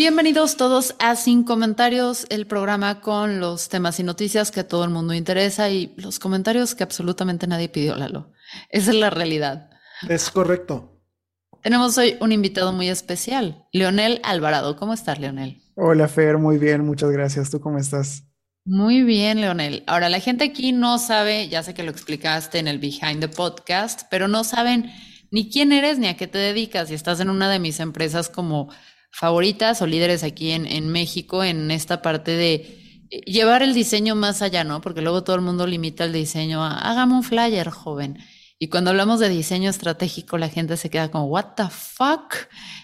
Bienvenidos 0.00 0.56
todos 0.56 0.94
a 0.98 1.14
Sin 1.14 1.44
Comentarios, 1.44 2.24
el 2.30 2.46
programa 2.46 3.02
con 3.02 3.38
los 3.38 3.68
temas 3.68 4.00
y 4.00 4.02
noticias 4.02 4.50
que 4.50 4.60
a 4.60 4.66
todo 4.66 4.82
el 4.84 4.88
mundo 4.88 5.12
interesa 5.12 5.68
y 5.68 5.92
los 5.98 6.18
comentarios 6.18 6.74
que 6.74 6.82
absolutamente 6.82 7.46
nadie 7.46 7.68
pidió, 7.68 7.96
Lalo. 7.96 8.32
Esa 8.70 8.92
es 8.92 8.96
la 8.96 9.10
realidad. 9.10 9.68
Es 10.08 10.30
correcto. 10.30 11.02
Tenemos 11.62 11.98
hoy 11.98 12.16
un 12.22 12.32
invitado 12.32 12.72
muy 12.72 12.88
especial, 12.88 13.66
Leonel 13.74 14.22
Alvarado. 14.24 14.74
¿Cómo 14.76 14.94
estás, 14.94 15.18
Leonel? 15.18 15.60
Hola, 15.74 16.08
Fer, 16.08 16.38
muy 16.38 16.56
bien, 16.56 16.82
muchas 16.82 17.10
gracias. 17.10 17.50
¿Tú 17.50 17.60
cómo 17.60 17.76
estás? 17.76 18.24
Muy 18.64 19.02
bien, 19.02 19.42
Leonel. 19.42 19.84
Ahora, 19.86 20.08
la 20.08 20.20
gente 20.20 20.44
aquí 20.44 20.72
no 20.72 20.96
sabe, 20.96 21.50
ya 21.50 21.62
sé 21.62 21.74
que 21.74 21.82
lo 21.82 21.90
explicaste 21.90 22.58
en 22.58 22.68
el 22.68 22.78
Behind 22.78 23.20
the 23.20 23.28
Podcast, 23.28 24.04
pero 24.10 24.28
no 24.28 24.44
saben 24.44 24.90
ni 25.30 25.50
quién 25.50 25.72
eres 25.72 25.98
ni 25.98 26.06
a 26.06 26.16
qué 26.16 26.26
te 26.26 26.38
dedicas. 26.38 26.90
Y 26.90 26.94
estás 26.94 27.20
en 27.20 27.28
una 27.28 27.50
de 27.50 27.58
mis 27.58 27.80
empresas 27.80 28.30
como 28.30 28.70
favoritas 29.10 29.82
o 29.82 29.86
líderes 29.86 30.22
aquí 30.22 30.52
en, 30.52 30.66
en 30.66 30.88
México 30.88 31.44
en 31.44 31.70
esta 31.70 32.02
parte 32.02 32.32
de 32.32 33.06
eh, 33.10 33.20
llevar 33.26 33.62
el 33.62 33.74
diseño 33.74 34.14
más 34.14 34.42
allá, 34.42 34.64
¿no? 34.64 34.80
Porque 34.80 35.02
luego 35.02 35.24
todo 35.24 35.36
el 35.36 35.42
mundo 35.42 35.66
limita 35.66 36.04
el 36.04 36.12
diseño 36.12 36.64
a 36.64 36.78
hágame 36.78 37.14
un 37.14 37.22
flyer, 37.22 37.70
joven. 37.70 38.18
Y 38.58 38.68
cuando 38.68 38.90
hablamos 38.90 39.20
de 39.20 39.28
diseño 39.28 39.70
estratégico, 39.70 40.36
la 40.36 40.48
gente 40.48 40.76
se 40.76 40.90
queda 40.90 41.10
como, 41.10 41.26
¿What 41.26 41.54
the 41.56 41.68
fuck? 41.70 42.34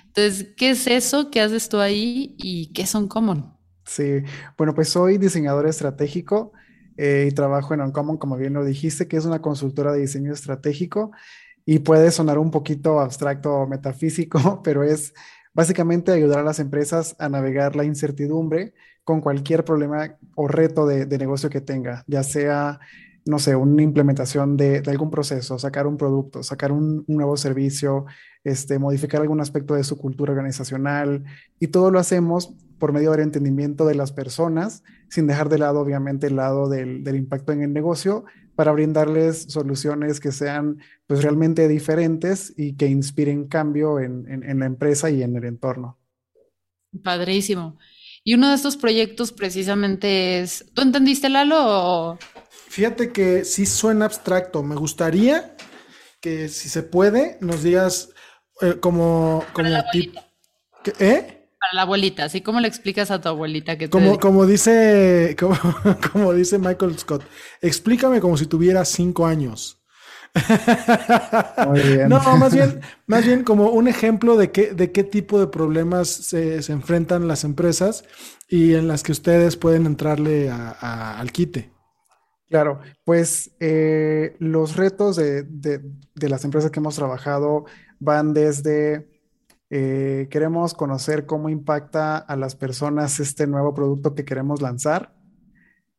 Entonces, 0.06 0.54
¿qué 0.56 0.70
es 0.70 0.86
eso? 0.86 1.30
¿Qué 1.30 1.42
haces 1.42 1.68
tú 1.68 1.78
ahí? 1.78 2.34
¿Y 2.38 2.72
qué 2.72 2.86
son 2.86 3.04
Uncommon? 3.04 3.54
Sí, 3.84 4.22
bueno, 4.56 4.74
pues 4.74 4.88
soy 4.88 5.18
diseñador 5.18 5.68
estratégico 5.68 6.52
eh, 6.96 7.28
y 7.30 7.34
trabajo 7.34 7.74
en 7.74 7.82
Uncommon, 7.82 8.16
como 8.16 8.36
bien 8.36 8.54
lo 8.54 8.64
dijiste, 8.64 9.06
que 9.06 9.18
es 9.18 9.26
una 9.26 9.42
consultora 9.42 9.92
de 9.92 10.00
diseño 10.00 10.32
estratégico 10.32 11.12
y 11.66 11.80
puede 11.80 12.10
sonar 12.10 12.38
un 12.38 12.50
poquito 12.50 13.00
abstracto 13.00 13.52
o 13.52 13.66
metafísico, 13.66 14.60
pero 14.64 14.82
es 14.82 15.12
Básicamente 15.56 16.12
ayudar 16.12 16.40
a 16.40 16.42
las 16.42 16.58
empresas 16.58 17.16
a 17.18 17.30
navegar 17.30 17.76
la 17.76 17.84
incertidumbre 17.84 18.74
con 19.04 19.22
cualquier 19.22 19.64
problema 19.64 20.14
o 20.34 20.48
reto 20.48 20.86
de, 20.86 21.06
negocio 21.16 21.48
que 21.48 21.62
tenga, 21.62 22.04
ya 22.06 22.22
sea, 22.24 22.78
no 23.24 23.38
sé, 23.38 23.56
una 23.56 23.80
implementación 23.80 24.58
de, 24.58 24.82
algún 24.86 25.10
proceso, 25.10 25.58
sacar 25.58 25.86
un 25.86 25.96
producto, 25.96 26.42
sacar 26.42 26.72
un, 26.72 27.06
nuevo 27.08 27.38
servicio, 27.38 28.04
este, 28.44 28.78
modificar 28.78 29.22
algún 29.22 29.40
aspecto 29.40 29.72
de 29.72 29.84
su 29.84 29.96
cultura 29.96 30.32
organizacional 30.32 31.24
y 31.58 31.68
todo 31.68 31.90
lo 31.90 32.00
hacemos 32.00 32.52
por 32.78 32.92
medio 32.92 33.12
del 33.12 33.20
entendimiento 33.20 33.86
de 33.86 33.94
las 33.94 34.12
personas, 34.12 34.82
sin 35.08 35.26
dejar 35.26 35.48
de 35.48 35.56
lado, 35.56 35.80
obviamente, 35.80 36.26
el 36.26 36.36
lado 36.36 36.68
del, 36.68 37.02
del 37.02 37.16
impacto 37.16 37.52
en 37.52 37.62
el 37.62 37.72
negocio, 37.72 38.26
para 38.56 38.72
brindarles 38.72 39.44
soluciones 39.48 40.18
que 40.18 40.32
sean 40.32 40.78
pues 41.06 41.22
realmente 41.22 41.68
diferentes 41.68 42.52
y 42.56 42.74
que 42.74 42.86
inspiren 42.86 43.46
cambio 43.46 44.00
en, 44.00 44.26
en, 44.28 44.58
la 44.58 44.66
empresa 44.66 45.10
y 45.10 45.22
en 45.22 45.36
el 45.36 45.44
entorno. 45.44 45.98
Padrísimo. 47.04 47.78
Y 48.24 48.34
uno 48.34 48.48
de 48.48 48.56
estos 48.56 48.76
proyectos 48.76 49.30
precisamente 49.30 50.40
es, 50.40 50.64
¿tú 50.74 50.82
entendiste 50.82 51.28
Lalo? 51.28 52.18
Fíjate 52.68 53.12
que 53.12 53.44
sí 53.44 53.66
suena 53.66 54.06
abstracto. 54.06 54.62
Me 54.62 54.74
gustaría 54.74 55.54
que 56.20 56.48
si 56.48 56.68
se 56.68 56.82
puede 56.82 57.38
nos 57.40 57.62
digas 57.62 58.10
eh, 58.62 58.78
como, 58.80 59.44
como 59.52 59.70
tipo, 59.92 60.20
¿eh? 60.98 61.35
La 61.72 61.82
abuelita, 61.82 62.24
así 62.24 62.40
como 62.40 62.60
le 62.60 62.68
explicas 62.68 63.10
a 63.10 63.20
tu 63.20 63.28
abuelita 63.28 63.78
que 63.78 63.88
como, 63.88 64.18
como 64.18 64.46
dice 64.46 65.36
como, 65.40 65.56
como, 66.12 66.32
dice 66.32 66.58
Michael 66.58 66.98
Scott, 66.98 67.24
explícame 67.60 68.20
como 68.20 68.36
si 68.36 68.46
tuviera 68.46 68.84
cinco 68.84 69.26
años. 69.26 69.82
No, 72.08 72.20
más 72.36 72.54
bien, 72.54 72.80
más 73.06 73.24
bien 73.24 73.42
como 73.42 73.70
un 73.70 73.88
ejemplo 73.88 74.36
de 74.36 74.50
qué, 74.50 74.74
de 74.74 74.92
qué 74.92 75.02
tipo 75.02 75.40
de 75.40 75.46
problemas 75.46 76.08
se, 76.08 76.56
enfrentan 76.70 77.26
las 77.26 77.42
empresas 77.42 78.04
y 78.48 78.74
en 78.74 78.86
las 78.86 79.02
que 79.02 79.12
ustedes 79.12 79.56
pueden 79.56 79.86
entrarle 79.86 80.50
al 80.50 81.32
quite. 81.32 81.72
Claro, 82.50 82.80
pues 83.04 83.52
eh, 83.60 84.36
los 84.38 84.76
retos 84.76 85.16
de, 85.16 85.42
de 85.42 86.28
las 86.28 86.44
empresas 86.44 86.70
que 86.70 86.80
hemos 86.80 86.96
trabajado 86.96 87.64
van 87.98 88.34
desde 88.34 89.15
eh, 89.70 90.28
queremos 90.30 90.74
conocer 90.74 91.26
cómo 91.26 91.48
impacta 91.48 92.18
a 92.18 92.36
las 92.36 92.54
personas 92.54 93.18
este 93.20 93.46
nuevo 93.46 93.74
producto 93.74 94.14
que 94.14 94.24
queremos 94.24 94.62
lanzar. 94.62 95.12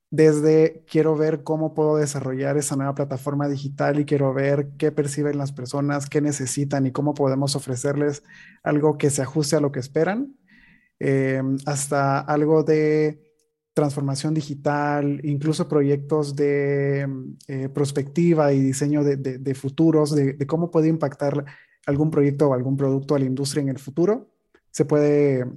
Desde 0.09 0.85
quiero 0.89 1.17
ver 1.17 1.43
cómo 1.43 1.73
puedo 1.73 1.97
desarrollar 1.97 2.55
esa 2.57 2.77
nueva 2.77 2.95
plataforma 2.95 3.49
digital 3.49 3.99
y 3.99 4.05
quiero 4.05 4.33
ver 4.33 4.69
qué 4.77 4.93
perciben 4.93 5.37
las 5.37 5.51
personas, 5.51 6.07
qué 6.07 6.21
necesitan 6.21 6.85
y 6.85 6.91
cómo 6.91 7.13
podemos 7.13 7.57
ofrecerles 7.57 8.23
algo 8.63 8.97
que 8.97 9.09
se 9.09 9.21
ajuste 9.21 9.57
a 9.57 9.59
lo 9.59 9.73
que 9.73 9.81
esperan. 9.81 10.37
Eh, 10.99 11.41
hasta 11.65 12.19
algo 12.19 12.63
de 12.63 13.21
transformación 13.73 14.33
digital, 14.33 15.19
incluso 15.23 15.67
proyectos 15.67 16.35
de 16.35 17.07
eh, 17.47 17.69
prospectiva 17.69 18.51
y 18.53 18.59
diseño 18.59 19.03
de, 19.03 19.55
futuros, 19.55 20.15
de, 20.15 20.33
de, 20.33 20.47
cómo 20.47 20.71
puede 20.71 20.87
impactar 20.87 21.45
algún 21.87 22.11
proyecto 22.11 22.49
o 22.49 22.53
algún 22.53 22.77
producto 22.77 23.15
a 23.15 23.19
la 23.19 23.25
industria 23.25 23.61
en 23.61 23.69
el 23.69 23.79
futuro. 23.79 24.29
Se 24.69 24.85
puede, 24.85 25.47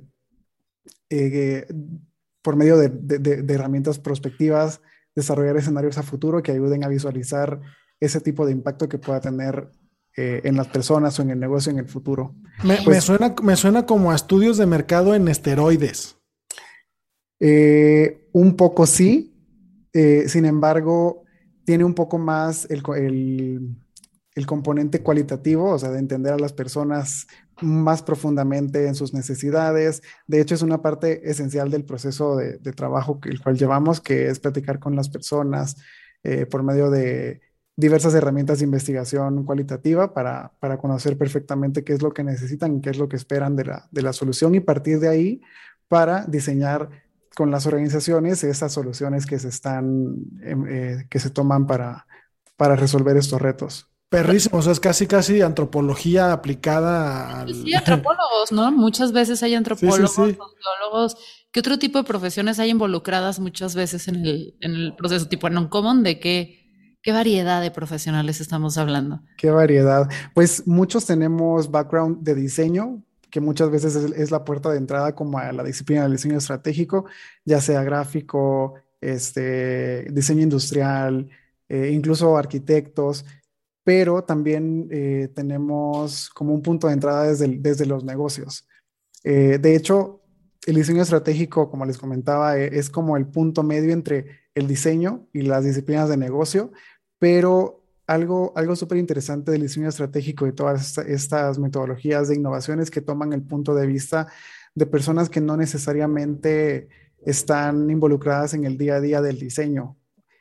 eh, 1.10 1.66
por 2.40 2.56
medio 2.56 2.78
de, 2.78 3.44
herramientas 3.48 3.98
prospectivas, 3.98 4.80
desarrollar 5.14 5.56
escenarios 5.56 5.98
a 5.98 6.02
futuro 6.02 6.42
que 6.42 6.52
ayuden 6.52 6.84
a 6.84 6.88
visualizar 6.88 7.60
ese 7.98 8.20
tipo 8.20 8.46
de 8.46 8.52
impacto 8.52 8.88
que 8.88 8.96
pueda 8.96 9.20
tener 9.20 9.70
eh, 10.16 10.40
en 10.44 10.56
las 10.56 10.68
personas 10.68 11.18
o 11.18 11.22
en 11.22 11.30
el 11.30 11.40
negocio 11.40 11.72
en 11.72 11.78
el 11.78 11.88
futuro. 11.88 12.34
Me, 12.64 12.78
pues 12.84 13.04
suena, 13.04 13.34
me 13.42 13.56
suena 13.56 13.84
como 13.84 14.12
a 14.12 14.14
estudios 14.14 14.56
de 14.56 14.66
mercado 14.66 15.14
en 15.14 15.28
esteroides. 15.28 16.16
Eh, 17.40 18.28
un 18.32 18.56
poco 18.56 18.86
sí, 18.86 19.34
sin 19.92 20.44
embargo, 20.44 21.24
tiene 21.64 21.82
un 21.82 21.94
poco 21.94 22.16
más 22.16 22.68
el, 22.70 22.82
el 22.96 23.76
componente 24.46 25.02
cualitativo, 25.02 25.70
o 25.70 25.78
sea, 25.78 25.90
de 25.90 25.98
entender 25.98 26.32
a 26.32 26.38
las 26.38 26.52
personas 26.52 27.26
más 27.60 28.02
profundamente 28.02 28.86
en 28.86 28.94
sus 28.94 29.12
necesidades. 29.12 30.02
De 30.26 30.40
hecho, 30.40 30.54
es 30.54 30.62
una 30.62 30.82
parte 30.82 31.30
esencial 31.30 31.70
del 31.70 31.84
proceso 31.84 32.36
de, 32.36 32.58
trabajo 32.72 33.20
que, 33.20 33.30
el 33.30 33.40
cual 33.40 33.56
llevamos, 33.56 34.00
que 34.00 34.28
es 34.28 34.40
platicar 34.40 34.78
con 34.78 34.96
las 34.96 35.08
personas 35.08 35.76
eh, 36.22 36.46
por 36.46 36.62
medio 36.62 36.90
de 36.90 37.40
diversas 37.76 38.14
herramientas 38.14 38.58
de 38.58 38.66
investigación 38.66 39.44
cualitativa 39.44 40.12
para, 40.12 40.52
para, 40.60 40.78
conocer 40.78 41.16
perfectamente 41.16 41.82
qué 41.82 41.94
es 41.94 42.02
lo 42.02 42.12
que 42.12 42.22
necesitan 42.22 42.82
qué 42.82 42.90
es 42.90 42.98
lo 42.98 43.08
que 43.08 43.16
esperan 43.16 43.56
de 43.56 43.64
la, 43.64 43.88
de 43.90 44.02
la 44.02 44.12
solución 44.12 44.54
y 44.54 44.60
partir 44.60 45.00
de 45.00 45.08
ahí 45.08 45.40
para 45.88 46.26
diseñar 46.26 46.90
con 47.34 47.50
las 47.50 47.66
organizaciones 47.66 48.44
esas 48.44 48.72
soluciones 48.72 49.26
que 49.26 49.38
se 49.38 49.48
están, 49.48 50.14
em, 50.42 50.66
eh, 50.68 51.06
que 51.08 51.18
se 51.18 51.30
toman 51.30 51.66
para, 51.66 52.06
para 52.56 52.76
resolver 52.76 53.16
estos 53.16 53.40
retos. 53.40 53.89
Perrísimo, 54.10 54.58
o 54.58 54.62
sea, 54.62 54.72
es 54.72 54.80
casi, 54.80 55.06
casi 55.06 55.40
antropología 55.40 56.32
aplicada. 56.32 57.42
Al... 57.42 57.54
Sí, 57.54 57.72
antropólogos, 57.72 58.50
¿no? 58.50 58.72
Muchas 58.72 59.12
veces 59.12 59.40
hay 59.44 59.54
antropólogos, 59.54 60.12
sociólogos. 60.12 61.16
¿Qué 61.52 61.60
otro 61.60 61.78
tipo 61.78 61.98
de 61.98 62.04
profesiones 62.04 62.58
hay 62.58 62.70
involucradas 62.70 63.38
muchas 63.38 63.76
veces 63.76 64.08
en 64.08 64.26
el, 64.26 64.56
en 64.60 64.72
el 64.72 64.96
proceso? 64.96 65.28
Tipo 65.28 65.46
en 65.46 65.68
común 65.68 66.02
¿de 66.02 66.18
qué, 66.18 66.98
qué 67.02 67.12
variedad 67.12 67.62
de 67.62 67.70
profesionales 67.70 68.40
estamos 68.40 68.78
hablando? 68.78 69.20
Qué 69.36 69.50
variedad. 69.50 70.08
Pues 70.34 70.66
muchos 70.66 71.06
tenemos 71.06 71.70
background 71.70 72.24
de 72.24 72.34
diseño, 72.34 73.04
que 73.30 73.40
muchas 73.40 73.70
veces 73.70 73.94
es, 73.94 74.30
la 74.32 74.44
puerta 74.44 74.70
de 74.70 74.78
entrada 74.78 75.14
como 75.14 75.38
a 75.38 75.52
la 75.52 75.62
disciplina 75.62 76.02
del 76.02 76.12
diseño 76.12 76.36
estratégico, 76.36 77.04
ya 77.44 77.60
sea 77.60 77.84
gráfico, 77.84 78.74
este, 79.00 80.10
diseño 80.10 80.42
industrial, 80.42 81.28
eh, 81.68 81.90
incluso 81.92 82.36
arquitectos, 82.36 83.24
pero 83.84 84.22
también 84.24 84.88
eh, 84.90 85.28
tenemos 85.34 86.30
como 86.30 86.54
un 86.54 86.62
punto 86.62 86.86
de 86.86 86.94
entrada 86.94 87.24
desde, 87.24 87.48
desde 87.58 87.86
los 87.86 88.04
negocios. 88.04 88.68
Eh, 89.24 89.58
de 89.60 89.76
hecho, 89.76 90.22
el 90.66 90.76
diseño 90.76 91.02
estratégico, 91.02 91.70
como 91.70 91.86
les 91.86 91.98
comentaba, 91.98 92.56
es 92.58 92.90
como 92.90 93.16
el 93.16 93.26
punto 93.26 93.62
medio 93.62 93.92
entre 93.92 94.40
el 94.54 94.66
diseño 94.66 95.26
y 95.32 95.42
las 95.42 95.64
disciplinas 95.64 96.08
de 96.08 96.16
negocio, 96.16 96.72
pero 97.18 97.82
algo, 98.06 98.52
algo 98.56 98.76
súper 98.76 98.98
interesante 98.98 99.52
del 99.52 99.62
diseño 99.62 99.88
estratégico 99.88 100.46
y 100.46 100.52
todas 100.52 100.98
estas 100.98 101.58
metodologías 101.58 102.28
de 102.28 102.36
innovaciones 102.36 102.90
que 102.90 103.00
toman 103.00 103.32
el 103.32 103.42
punto 103.42 103.74
de 103.74 103.86
vista 103.86 104.26
de 104.74 104.86
personas 104.86 105.30
que 105.30 105.40
no 105.40 105.56
necesariamente 105.56 106.88
están 107.24 107.88
involucradas 107.90 108.54
en 108.54 108.64
el 108.64 108.76
día 108.76 108.96
a 108.96 109.00
día 109.00 109.22
del 109.22 109.38
diseño, 109.38 109.96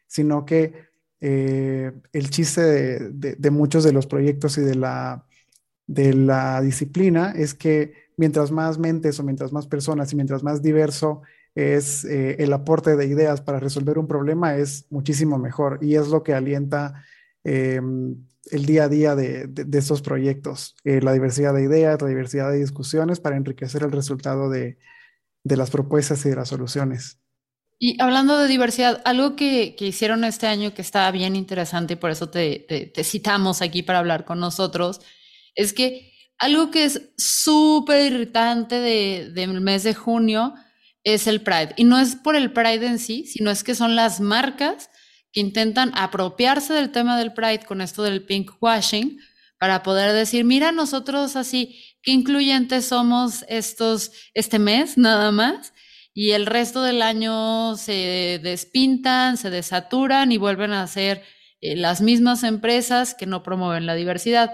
sino 0.08 0.46
que 0.46 0.89
eh, 1.22 1.92
el 2.14 2.30
chiste 2.30 2.62
de, 3.12 3.52
muchos 3.52 3.84
de 3.84 3.92
los 3.92 4.08
proyectos 4.08 4.58
y 4.58 4.62
de 4.62 4.76
la, 4.76 5.26
disciplina 6.62 7.34
es 7.36 7.54
que 7.54 7.94
mientras 8.18 8.52
más 8.52 8.78
mentes 8.78 9.20
o 9.20 9.24
mientras 9.24 9.52
más 9.52 9.68
personas 9.68 10.12
y 10.14 10.16
mientras 10.16 10.44
más 10.44 10.62
diverso 10.62 11.22
es 11.56 12.06
eh, 12.06 12.36
el 12.40 12.54
aporte 12.54 12.96
de 12.96 13.06
ideas 13.08 13.42
para 13.42 13.60
resolver 13.60 13.98
un 13.98 14.08
problema, 14.08 14.56
es 14.56 14.86
muchísimo 14.90 15.38
mejor 15.38 15.80
y 15.82 15.96
es 15.96 16.08
lo 16.10 16.22
que 16.24 16.34
alienta 16.34 17.04
Em, 17.44 18.28
el 18.52 18.66
día 18.66 18.86
a 18.86 18.90
día 18.90 19.16
de, 19.16 19.50
estos 19.74 20.02
proyectos, 20.02 20.76
eh, 20.84 21.02
la 21.02 21.14
diversidad 21.14 21.54
de 21.54 21.64
ideas, 21.64 22.02
la 22.02 22.08
diversidad 22.08 22.52
de 22.52 22.60
discusiones 22.60 23.20
para 23.20 23.38
enriquecer 23.38 23.84
el 23.84 23.92
resultado 23.92 24.50
de, 24.50 24.78
las 25.44 25.70
propuestas 25.72 26.26
y 26.26 26.30
de 26.30 26.36
las 26.36 26.50
soluciones. 26.50 27.20
Y 27.82 28.02
hablando 28.02 28.38
de 28.38 28.50
diversidad, 28.50 29.02
algo 29.06 29.38
que, 29.38 29.74
hicieron 29.80 30.26
este 30.26 30.48
año 30.48 30.74
que 30.74 30.82
está 30.82 31.10
bien 31.12 31.38
interesante 31.38 31.94
y 31.94 31.96
por 31.96 32.12
eso 32.12 32.30
te, 32.30 32.92
citamos 33.04 33.62
aquí 33.62 33.84
para 33.84 34.00
hablar 34.00 34.26
con 34.26 34.40
nosotros, 34.40 35.00
es 35.56 35.72
que 35.72 36.14
algo 36.38 36.72
que 36.72 36.84
es 36.84 37.02
súper 37.18 38.12
irritante 38.12 38.76
del 38.76 39.62
mes 39.62 39.84
de 39.84 39.94
junio 39.94 40.54
es 41.06 41.26
el 41.26 41.42
Pride. 41.42 41.74
Y 41.78 41.86
no 41.86 41.98
es 42.00 42.18
por 42.18 42.36
el 42.36 42.52
Pride 42.52 42.86
en 42.86 43.00
sí, 43.00 43.26
sino 43.26 43.50
es 43.50 43.64
que 43.64 43.76
son 43.76 43.96
las 43.96 44.20
marcas 44.20 44.90
que 45.32 45.40
intentan 45.40 45.92
apropiarse 45.96 46.74
del 46.74 46.92
tema 46.92 47.18
del 47.18 47.34
Pride 47.34 47.66
con 47.66 47.80
esto 47.80 48.04
del 48.04 48.26
pink 48.26 48.52
washing 48.60 49.20
para 49.58 49.84
poder 49.84 50.12
decir, 50.12 50.44
mira, 50.44 50.74
nosotros 50.74 51.38
así, 51.38 51.82
qué 52.02 52.12
incluyentes 52.12 52.86
somos 52.86 53.46
estos, 53.48 54.12
este 54.34 54.60
mes 54.60 54.98
nada 54.98 55.32
más, 55.32 55.74
y 56.20 56.32
el 56.32 56.46
resto 56.46 56.84
del 56.84 57.02
año 57.02 57.76
se 57.76 58.40
despintan, 58.44 59.38
se 59.38 59.50
desaturan 59.50 60.32
y 60.32 60.38
vuelven 60.38 60.72
a 60.72 60.88
ser 60.88 61.22
eh, 61.62 61.76
las 61.76 62.02
mismas 62.02 62.44
empresas 62.44 63.14
que 63.14 63.26
no 63.26 63.44
promueven 63.44 63.86
la 63.86 63.96
diversidad. 63.96 64.52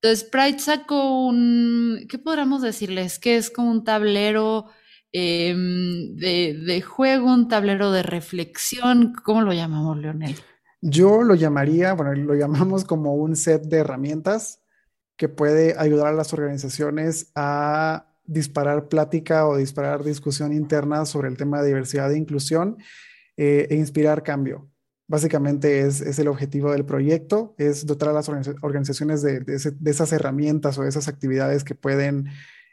Entonces, 0.00 0.28
Pride 0.28 0.58
sacó 0.58 1.26
un, 1.26 2.06
¿qué 2.08 2.18
podríamos 2.18 2.62
decirles? 2.62 3.18
Que 3.18 3.36
es 3.36 3.50
como 3.50 3.70
un 3.70 3.84
tablero 3.84 4.70
Em, 5.16 6.16
de, 6.16 6.82
juego, 6.82 7.32
un 7.32 7.46
tablero 7.46 7.92
de 7.92 8.02
reflexión. 8.02 9.12
¿Cómo 9.22 9.42
lo 9.42 9.52
llamamos, 9.52 9.96
Leonel? 9.96 10.34
Yo 10.80 11.22
lo 11.22 11.36
llamaría, 11.36 11.92
bueno, 11.92 12.12
lo 12.14 12.34
llamamos 12.34 12.84
como 12.84 13.14
un 13.14 13.36
set 13.36 13.62
de 13.62 13.78
herramientas 13.78 14.60
que 15.16 15.28
puede 15.28 15.78
ayudar 15.78 16.08
a 16.08 16.12
las 16.12 16.32
organizaciones 16.32 17.30
a 17.36 18.13
disparar 18.26 18.88
plática 18.88 19.46
o 19.46 19.56
disparar 19.56 20.04
discusión 20.04 20.52
interna 20.52 21.04
sobre 21.06 21.28
el 21.28 21.36
tema 21.36 21.60
de 21.60 21.68
diversidad 21.68 22.12
e 22.12 22.18
inclusión 22.18 22.78
eh, 23.36 23.66
e 23.70 23.76
inspirar 23.76 24.22
cambio. 24.22 24.70
Básicamente 25.06 25.80
es, 25.80 26.18
el 26.18 26.28
objetivo 26.28 26.72
del 26.72 26.86
proyecto, 26.86 27.54
es 27.58 27.84
dotar 27.84 28.08
a 28.08 28.12
las 28.14 28.28
organizaciones 28.62 29.20
de, 29.20 29.40
de, 29.40 29.90
esas 29.90 30.12
herramientas 30.12 30.78
o 30.78 30.82
de 30.82 30.88
esas 30.88 31.08
actividades 31.08 31.62
que 31.62 31.74
pueden 31.74 32.28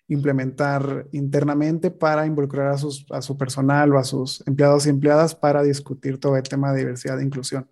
implementar 0.07 1.07
internamente 1.12 1.92
para 1.92 2.25
involucrar 2.25 2.68
a, 2.68 2.77
sus, 2.77 3.06
a 3.12 3.21
su 3.21 3.38
personal 3.38 3.94
o 3.94 4.00
a 4.00 4.03
sus 4.03 4.44
empleados 4.48 4.86
y 4.86 4.89
empleadas 4.89 5.36
para 5.36 5.62
discutir 5.63 6.19
todo 6.19 6.38
el 6.38 6.44
tema 6.44 6.71
de 6.71 6.80
diversidad 6.80 7.19
e 7.19 7.24
inclusión. 7.24 7.69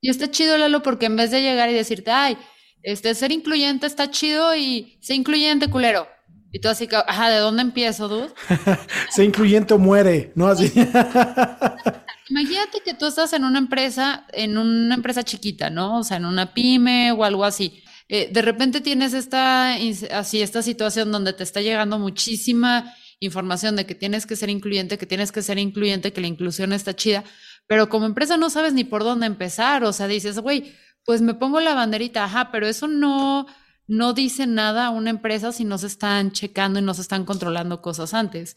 Y 0.00 0.08
está 0.08 0.30
chido, 0.30 0.56
Lalo, 0.56 0.82
porque 0.82 1.06
en 1.06 1.16
vez 1.16 1.30
de 1.30 1.42
llegar 1.42 1.68
y 1.68 1.74
decirte, 1.74 2.10
ay, 2.10 2.38
este, 2.82 3.14
ser 3.14 3.32
incluyente 3.32 3.86
está 3.86 4.10
chido 4.10 4.56
y 4.56 4.96
ser 5.00 5.16
incluyente, 5.16 5.68
culero. 5.68 6.06
Y 6.52 6.60
tú 6.60 6.68
así, 6.68 6.88
ajá, 7.06 7.30
¿de 7.30 7.38
dónde 7.38 7.62
empiezo, 7.62 8.08
dude? 8.08 8.30
ser 9.10 9.24
incluyente 9.24 9.74
o 9.74 9.78
muere, 9.78 10.32
¿no? 10.34 10.48
Así. 10.48 10.72
Imagínate 12.28 12.80
que 12.84 12.94
tú 12.94 13.06
estás 13.06 13.32
en 13.32 13.44
una 13.44 13.58
empresa, 13.58 14.26
en 14.32 14.56
una 14.58 14.94
empresa 14.94 15.22
chiquita, 15.24 15.70
¿no? 15.70 15.98
O 15.98 16.04
sea, 16.04 16.16
en 16.16 16.24
una 16.24 16.54
pyme 16.54 17.12
o 17.12 17.24
algo 17.24 17.44
así. 17.44 17.82
Eh, 18.08 18.28
de 18.32 18.42
repente 18.42 18.80
tienes 18.80 19.14
esta, 19.14 19.74
así, 20.12 20.42
esta 20.42 20.62
situación 20.62 21.12
donde 21.12 21.32
te 21.32 21.44
está 21.44 21.60
llegando 21.60 21.98
muchísima 21.98 22.92
información 23.20 23.76
de 23.76 23.86
que 23.86 23.94
tienes 23.94 24.26
que 24.26 24.34
ser 24.34 24.50
incluyente, 24.50 24.98
que 24.98 25.06
tienes 25.06 25.30
que 25.30 25.42
ser 25.42 25.58
incluyente, 25.58 26.12
que 26.12 26.20
la 26.20 26.26
inclusión 26.26 26.72
está 26.72 26.96
chida, 26.96 27.22
pero 27.66 27.88
como 27.88 28.06
empresa 28.06 28.36
no 28.36 28.50
sabes 28.50 28.72
ni 28.72 28.82
por 28.82 29.04
dónde 29.04 29.26
empezar, 29.26 29.84
o 29.84 29.92
sea, 29.92 30.08
dices, 30.08 30.38
güey, 30.40 30.74
pues 31.04 31.20
me 31.20 31.34
pongo 31.34 31.60
la 31.60 31.74
banderita, 31.74 32.24
ajá, 32.24 32.50
pero 32.50 32.66
eso 32.66 32.88
no, 32.88 33.46
no 33.90 34.12
dice 34.12 34.46
nada 34.46 34.86
a 34.86 34.90
una 34.90 35.10
empresa 35.10 35.50
si 35.50 35.64
no 35.64 35.76
se 35.76 35.88
están 35.88 36.30
checando 36.30 36.78
y 36.78 36.82
no 36.82 36.94
se 36.94 37.02
están 37.02 37.24
controlando 37.24 37.82
cosas 37.82 38.14
antes. 38.14 38.56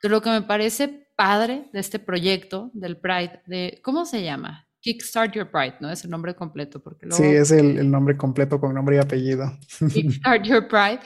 Pero 0.00 0.12
lo 0.12 0.22
que 0.22 0.30
me 0.30 0.40
parece 0.40 1.12
padre 1.16 1.68
de 1.74 1.80
este 1.80 1.98
proyecto 1.98 2.70
del 2.72 2.96
Pride, 2.96 3.42
de, 3.46 3.78
¿cómo 3.84 4.06
se 4.06 4.22
llama? 4.22 4.66
Kickstart 4.80 5.34
Your 5.34 5.50
Pride, 5.50 5.74
¿no? 5.80 5.90
Es 5.90 6.02
el 6.04 6.10
nombre 6.10 6.34
completo. 6.34 6.82
Porque 6.82 7.06
Sí, 7.10 7.24
es 7.24 7.50
el, 7.50 7.90
nombre 7.90 8.16
completo 8.16 8.58
con 8.58 8.72
nombre 8.72 8.96
y 8.96 9.00
apellido. 9.00 9.52
Kickstart 9.92 10.44
Your 10.44 10.66
Pride, 10.66 11.00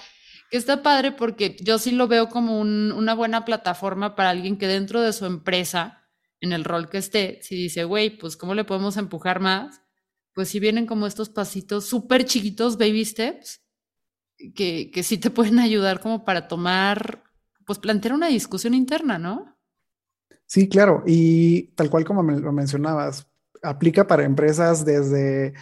que 0.52 0.56
está 0.56 0.80
padre 0.80 1.10
porque 1.10 1.56
yo 1.60 1.80
sí 1.80 1.90
lo 1.90 2.06
veo 2.06 2.28
como 2.28 2.60
una 2.60 3.14
buena 3.14 3.44
plataforma 3.44 4.14
para 4.14 4.30
alguien 4.30 4.56
que 4.56 4.68
dentro 4.68 5.00
de 5.00 5.12
su 5.12 5.26
empresa, 5.26 6.06
en 6.40 6.52
el 6.52 6.62
rol 6.62 6.88
que 6.88 6.98
esté, 6.98 7.40
si 7.42 7.56
dice, 7.56 7.82
güey, 7.82 8.16
pues 8.16 8.36
¿cómo 8.36 8.54
le 8.54 8.62
podemos 8.62 8.96
empujar 8.96 9.40
más? 9.40 9.80
Pues 10.32 10.48
si 10.48 10.60
vienen 10.60 10.86
como 10.86 11.08
estos 11.08 11.28
pasitos 11.28 11.86
súper 11.86 12.24
chiquitos, 12.24 12.78
baby 12.78 13.04
steps, 13.04 13.63
que, 14.52 14.90
que 14.92 15.02
sí 15.02 15.18
te 15.18 15.30
pueden 15.30 15.58
ayudar 15.58 16.00
como 16.00 16.24
para 16.24 16.48
tomar, 16.48 17.22
pues 17.66 17.78
plantear 17.78 18.14
una 18.14 18.28
discusión 18.28 18.74
interna, 18.74 19.18
¿no? 19.18 19.56
Sí, 20.46 20.68
claro. 20.68 21.02
Y 21.06 21.68
tal 21.74 21.90
cual 21.90 22.04
como 22.04 22.22
lo 22.22 22.52
mencionabas, 22.52 23.26
aplica 23.62 24.06
para 24.06 24.24
empresas 24.24 24.84
desde 24.84 25.54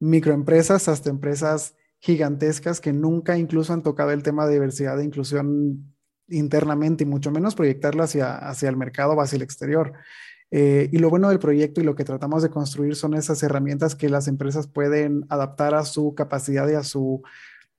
microempresas 0.00 0.88
hasta 0.88 1.10
empresas 1.10 1.74
gigantescas 1.98 2.80
que 2.80 2.92
nunca 2.92 3.38
incluso 3.38 3.72
han 3.72 3.82
tocado 3.82 4.10
el 4.10 4.22
tema 4.22 4.46
de 4.46 4.54
diversidad 4.54 5.00
e 5.00 5.04
inclusión 5.04 5.94
internamente 6.28 7.04
y 7.04 7.06
mucho 7.06 7.30
menos 7.30 7.54
proyectarlo 7.54 8.02
hacia, 8.02 8.36
hacia 8.36 8.68
el 8.68 8.76
mercado 8.76 9.12
o 9.12 9.20
hacia 9.20 9.36
el 9.36 9.42
exterior. 9.42 9.94
Eh, 10.50 10.88
y 10.92 10.98
lo 10.98 11.10
bueno 11.10 11.30
del 11.30 11.38
proyecto 11.38 11.80
y 11.80 11.84
lo 11.84 11.94
que 11.94 12.04
tratamos 12.04 12.42
de 12.42 12.50
construir 12.50 12.94
son 12.96 13.14
esas 13.14 13.42
herramientas 13.42 13.94
que 13.94 14.08
las 14.08 14.28
empresas 14.28 14.68
pueden 14.68 15.24
adaptar 15.28 15.74
a 15.74 15.84
su 15.84 16.14
capacidad 16.14 16.68
y 16.68 16.74
a, 16.74 16.82
su, 16.82 17.22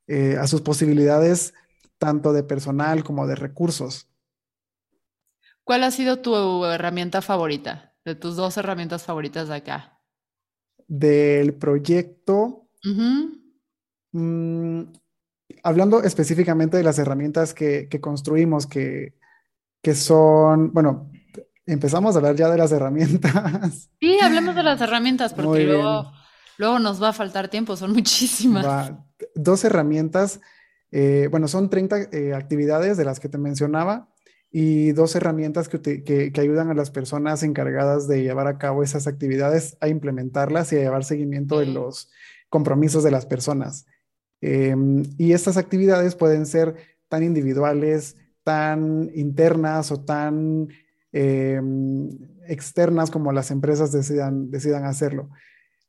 eh, 0.08 0.38
a 0.40 0.48
sus 0.48 0.62
posibilidades, 0.62 1.54
tanto 1.98 2.34
de 2.34 2.44
personal 2.44 3.04
como 3.04 3.28
de 3.28 3.36
recursos. 3.36 4.08
¿Cuál 5.64 5.84
ha 5.84 5.92
sido 5.92 6.20
tu 6.20 6.66
herramienta 6.66 7.22
favorita? 7.22 7.96
de 8.06 8.16
tus 8.16 8.36
dos 8.36 8.56
herramientas 8.56 9.04
favoritas 9.04 9.48
de 9.50 9.56
acá. 9.56 10.00
Del 10.88 11.56
proyecto. 11.56 12.70
Mm, 14.12 14.84
hablando 15.64 16.04
específicamente 16.04 16.78
de 16.78 16.84
las 16.84 17.00
herramientas 17.00 17.54
que, 17.56 17.90
construimos, 18.00 18.68
que, 18.68 19.16
que, 19.82 19.96
son, 19.96 20.72
bueno, 20.72 21.12
empezamos 21.66 22.16
a 22.16 22.20
hablar 22.20 22.36
ya 22.36 22.48
de 22.50 22.60
las 22.60 22.72
herramientas. 22.72 23.90
Sí, 24.00 24.20
hablemos 24.22 24.56
de 24.56 24.64
las 24.64 24.80
herramientas, 24.80 25.34
porque 25.34 25.64
luego, 25.64 26.12
luego, 26.58 26.80
nos 26.80 27.02
va 27.02 27.10
a 27.10 27.14
faltar 27.14 27.50
tiempo, 27.50 27.76
son 27.76 27.94
muchísimas. 27.94 28.94
Dos 29.34 29.64
herramientas, 29.64 30.42
eh, 30.92 31.28
bueno, 31.32 31.48
son 31.48 31.70
30 31.70 32.10
eh, 32.12 32.34
actividades 32.34 32.98
de 32.98 33.06
las 33.06 33.20
que 33.20 33.30
te 33.30 33.38
mencionaba 33.38 34.10
y 34.58 34.94
dos 34.94 35.14
herramientas 35.18 35.68
que, 35.68 36.32
ayudan 36.40 36.70
a 36.70 36.74
las 36.74 36.90
personas 36.90 37.44
encargadas 37.44 38.08
de 38.08 38.24
llevar 38.24 38.48
a 38.48 38.58
cabo 38.58 38.84
esas 38.84 39.06
actividades 39.06 39.76
a 39.82 39.90
implementarlas 39.90 40.72
y 40.72 40.78
a 40.78 40.80
llevar 40.80 41.04
seguimiento 41.04 41.60
de 41.60 41.66
los 41.66 42.10
compromisos 42.48 43.04
de 43.04 43.12
las 43.12 43.26
personas. 43.26 43.86
Em, 44.40 45.04
y 45.18 45.34
estas 45.34 45.58
actividades 45.58 46.16
pueden 46.16 46.46
ser 46.46 46.76
tan 47.10 47.22
individuales, 47.24 48.16
tan 48.46 49.12
internas 49.14 49.92
o 49.92 50.06
tan 50.06 50.70
em, 51.12 52.10
externas 52.48 53.12
como 53.12 53.34
las 53.34 53.52
empresas 53.52 53.92
decidan, 53.92 54.52
decidan 54.52 54.86
hacerlo. 54.86 55.32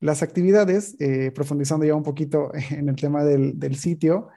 Las 0.01 0.23
actividades, 0.23 0.97
eh, 1.01 1.31
profundizando 1.35 1.87
ya 1.87 1.95
un 1.95 2.03
poquito 2.03 2.53
en 2.71 2.89
el 2.89 2.97
tema 2.97 3.25
del, 3.25 3.59
del 3.59 3.77
sitio, 3.77 4.29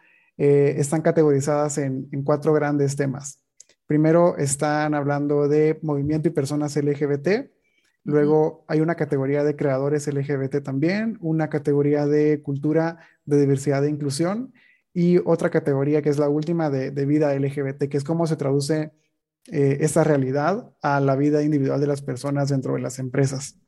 eh, 0.42 0.80
están 0.80 1.02
categorizadas 1.02 1.78
en, 1.78 2.08
cuatro 2.24 2.54
grandes 2.54 2.96
temas. 2.96 3.44
Primero 3.86 4.38
están 4.38 4.94
hablando 4.94 5.50
de 5.50 5.78
movimiento 5.82 6.30
y 6.30 6.32
personas 6.32 6.78
LGBT. 6.78 7.52
Luego 8.06 8.64
hay 8.70 8.80
una 8.80 8.96
categoría 8.96 9.44
de 9.44 9.58
creadores 9.58 10.08
LGBT 10.08 10.64
también, 10.64 11.18
una 11.20 11.50
categoría 11.50 12.06
de 12.08 12.42
cultura 12.42 13.00
de 13.26 13.42
diversidad 13.42 13.84
e 13.84 13.90
inclusión 13.90 14.54
y 14.94 15.18
otra 15.26 15.50
categoría 15.50 16.02
que 16.02 16.10
es 16.10 16.18
la 16.18 16.30
última 16.30 16.70
de, 16.70 17.06
vida 17.06 17.38
LGBT, 17.38 17.90
que 17.90 17.98
es 17.98 18.06
cómo 18.06 18.26
se 18.26 18.38
traduce 18.38 18.94
eh, 19.52 19.80
esa 19.82 20.06
realidad 20.06 20.72
a 20.82 21.02
la 21.02 21.18
vida 21.18 21.44
individual 21.44 21.82
de 21.82 21.88
las 21.88 22.02
personas 22.02 22.48
dentro 22.48 22.76
de 22.76 22.80
las 22.80 22.98
empresas. 23.00 23.60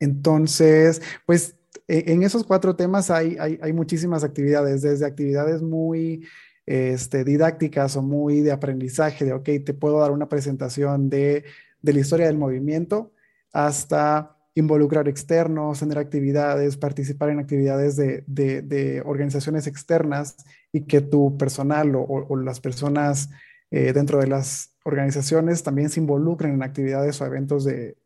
Entonces, 0.00 1.00
pues 1.26 1.56
e, 1.86 2.12
en 2.12 2.22
esos 2.22 2.44
cuatro 2.44 2.74
temas 2.74 3.10
hay, 3.10 3.36
hay, 3.38 3.72
muchísimas 3.72 4.24
actividades, 4.24 4.82
desde 4.82 5.06
actividades 5.06 5.62
muy 5.62 6.26
este, 6.66 7.24
didácticas 7.24 7.96
o 7.96 8.02
muy 8.02 8.40
de 8.40 8.52
aprendizaje, 8.52 9.24
de, 9.24 9.32
ok, 9.32 9.48
te 9.64 9.74
puedo 9.74 10.00
dar 10.00 10.10
una 10.10 10.28
presentación 10.28 11.08
de, 11.10 11.44
de 11.82 11.92
la 11.92 12.00
historia 12.00 12.26
del 12.26 12.38
movimiento, 12.38 13.12
hasta 13.52 14.36
involucrar 14.54 15.08
externos, 15.08 15.80
tener 15.80 15.98
actividades, 15.98 16.76
participar 16.76 17.30
en 17.30 17.38
actividades 17.38 17.96
de, 17.96 18.24
de, 18.26 19.02
organizaciones 19.04 19.66
externas 19.66 20.36
y 20.72 20.82
que 20.82 21.00
tu 21.00 21.36
personal 21.36 21.92
o, 21.94 22.36
las 22.36 22.60
personas 22.60 23.30
eh, 23.70 23.92
dentro 23.92 24.18
de 24.18 24.26
las 24.26 24.74
organizaciones 24.90 25.62
también 25.62 25.90
se 25.90 26.00
involucren 26.00 26.54
en 26.54 26.62
actividades 26.62 27.20
o 27.20 27.26
eventos 27.26 27.64
de, 27.64 27.96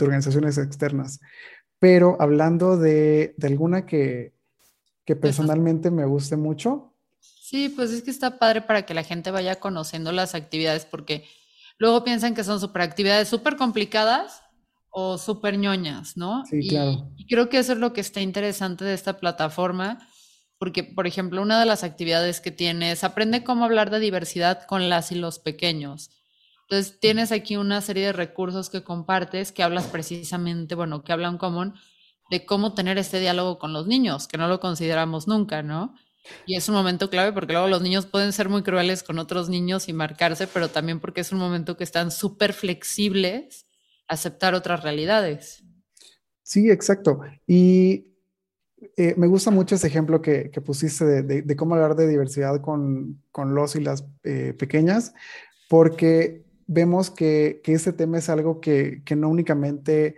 organizaciones 0.00 0.58
externas. 0.58 1.20
Pero 1.78 2.16
hablando 2.20 2.76
de, 2.76 3.34
alguna 3.42 3.86
que, 3.86 4.32
que 5.04 5.16
personalmente 5.16 5.90
me 5.90 6.04
guste 6.06 6.36
mucho. 6.36 6.94
Sí, 7.20 7.68
pues 7.68 7.90
es 7.90 8.02
que 8.02 8.10
está 8.10 8.38
padre 8.38 8.62
para 8.62 8.84
que 8.84 8.94
la 8.94 9.02
gente 9.02 9.30
vaya 9.30 9.56
conociendo 9.56 10.12
las 10.12 10.34
actividades 10.34 10.84
porque 10.84 11.24
luego 11.78 12.04
piensan 12.04 12.34
que 12.34 12.44
son 12.44 12.60
super 12.60 12.82
actividades 12.82 13.28
súper 13.28 13.56
complicadas 13.56 14.42
o 14.90 15.16
súper 15.18 15.58
ñoñas, 15.58 16.16
¿no? 16.16 16.44
Sí, 16.46 16.68
claro. 16.68 17.10
Y 17.16 17.26
creo 17.26 17.48
que 17.48 17.58
eso 17.58 17.72
es 17.72 17.78
lo 17.78 17.92
que 17.92 18.00
está 18.00 18.20
interesante 18.20 18.84
de 18.84 18.94
esta 18.94 19.18
plataforma, 19.18 19.98
porque, 20.58 20.82
por 20.82 21.06
ejemplo, 21.06 21.40
una 21.40 21.60
de 21.60 21.66
las 21.66 21.84
actividades 21.84 22.40
que 22.40 22.50
tienes, 22.50 23.04
aprende 23.04 23.44
cómo 23.44 23.64
hablar 23.64 23.90
de 23.90 24.00
diversidad 24.00 24.66
con 24.66 24.88
las 24.88 25.12
y 25.12 25.14
los 25.14 25.38
pequeños. 25.38 26.10
Entonces, 26.70 27.00
tienes 27.00 27.32
aquí 27.32 27.56
una 27.56 27.80
serie 27.80 28.06
de 28.06 28.12
recursos 28.12 28.68
que 28.68 28.84
compartes, 28.84 29.52
que 29.52 29.62
hablas 29.62 29.86
precisamente, 29.86 30.74
bueno, 30.74 31.02
que 31.02 31.12
hablan 31.14 31.38
común 31.38 31.72
de 32.30 32.44
cómo 32.44 32.74
tener 32.74 32.98
este 32.98 33.20
diálogo 33.20 33.58
con 33.58 33.72
los 33.72 33.86
niños, 33.86 34.28
que 34.28 34.36
no 34.36 34.48
lo 34.48 34.60
consideramos 34.60 35.26
nunca, 35.26 35.62
¿no? 35.62 35.94
Y 36.44 36.56
es 36.56 36.68
un 36.68 36.74
momento 36.74 37.08
clave 37.08 37.32
porque 37.32 37.54
luego 37.54 37.68
los 37.68 37.80
niños 37.80 38.04
pueden 38.04 38.34
ser 38.34 38.50
muy 38.50 38.62
crueles 38.62 39.02
con 39.02 39.18
otros 39.18 39.48
niños 39.48 39.88
y 39.88 39.94
marcarse, 39.94 40.46
pero 40.46 40.68
también 40.68 41.00
porque 41.00 41.22
es 41.22 41.32
un 41.32 41.38
momento 41.38 41.78
que 41.78 41.84
están 41.84 42.10
súper 42.10 42.52
flexibles 42.52 43.66
a 44.06 44.14
aceptar 44.14 44.52
otras 44.52 44.82
realidades. 44.82 45.64
Sí, 46.42 46.70
exacto. 46.70 47.20
Y 47.46 48.14
eh, 48.98 49.14
me 49.16 49.26
gusta 49.26 49.50
mucho 49.50 49.76
ese 49.76 49.86
ejemplo 49.86 50.20
que, 50.20 50.50
pusiste 50.62 51.22
de, 51.22 51.56
cómo 51.56 51.76
hablar 51.76 51.96
de 51.96 52.06
diversidad 52.06 52.60
con, 52.60 53.22
los 53.34 53.74
y 53.74 53.80
las 53.80 54.04
eh, 54.22 54.52
pequeñas, 54.52 55.14
porque 55.70 56.47
vemos 56.68 57.10
que, 57.10 57.60
que 57.64 57.72
este 57.72 57.92
tema 57.92 58.18
es 58.18 58.28
algo 58.28 58.60
que, 58.60 59.02
no 59.16 59.28
únicamente 59.28 60.14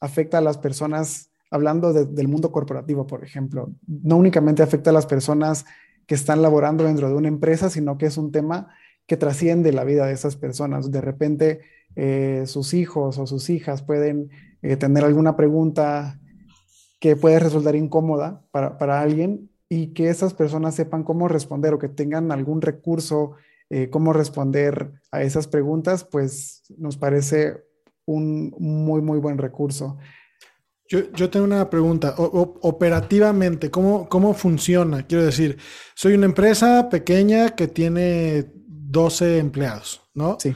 afecta 0.00 0.38
a 0.38 0.42
las 0.42 0.58
personas, 0.58 1.30
hablando 1.50 1.92
del 1.92 2.28
mundo 2.28 2.52
corporativo, 2.52 3.06
por 3.06 3.24
ejemplo, 3.24 3.72
no 3.86 4.16
únicamente 4.16 4.62
afecta 4.62 4.90
a 4.90 4.92
las 4.92 5.06
personas 5.06 5.64
que 6.06 6.16
están 6.16 6.42
laborando 6.42 6.84
dentro 6.84 7.08
de 7.08 7.14
una 7.14 7.28
empresa, 7.28 7.70
sino 7.70 7.96
que 7.96 8.06
es 8.06 8.18
un 8.18 8.32
tema 8.32 8.74
que 9.06 9.16
trasciende 9.16 9.72
la 9.72 9.84
vida 9.84 10.06
de 10.06 10.12
esas 10.12 10.36
personas. 10.36 10.90
De 10.90 11.00
repente, 11.00 11.60
eh, 11.94 12.42
sus 12.46 12.74
hijos 12.74 13.18
o 13.18 13.26
sus 13.26 13.48
hijas 13.48 13.82
pueden 13.82 14.30
eh, 14.62 14.76
tener 14.76 15.04
alguna 15.04 15.36
pregunta 15.36 16.20
que 17.00 17.16
puede 17.16 17.38
resultar 17.38 17.76
incómoda 17.76 18.42
para, 18.50 18.78
para, 18.78 19.00
alguien 19.00 19.50
y 19.68 19.88
que 19.94 20.08
esas 20.08 20.34
personas 20.34 20.74
sepan 20.74 21.04
cómo 21.04 21.28
responder 21.28 21.72
o 21.72 21.78
que 21.78 21.88
tengan 21.88 22.32
algún 22.32 22.60
recurso 22.62 23.36
eh, 23.70 23.88
cómo 23.90 24.12
responder 24.12 24.92
a 25.10 25.22
esas 25.22 25.48
preguntas, 25.48 26.04
pues 26.04 26.62
nos 26.76 26.96
parece 26.96 27.64
un 28.06 28.54
muy, 28.58 29.00
muy 29.00 29.18
buen 29.18 29.38
recurso. 29.38 29.98
Yo, 30.88 31.10
yo 31.12 31.30
tengo 31.30 31.46
una 31.46 31.70
pregunta. 31.70 32.14
operativamente, 32.18 33.70
¿cómo, 33.70 34.08
¿cómo 34.08 34.34
funciona? 34.34 35.06
Quiero 35.06 35.24
decir, 35.24 35.58
soy 35.94 36.14
una 36.14 36.26
empresa 36.26 36.88
pequeña 36.90 37.50
que 37.50 37.68
tiene 37.68 38.52
12 38.66 39.38
empleados, 39.38 40.02
¿no? 40.14 40.36
Sí. 40.38 40.54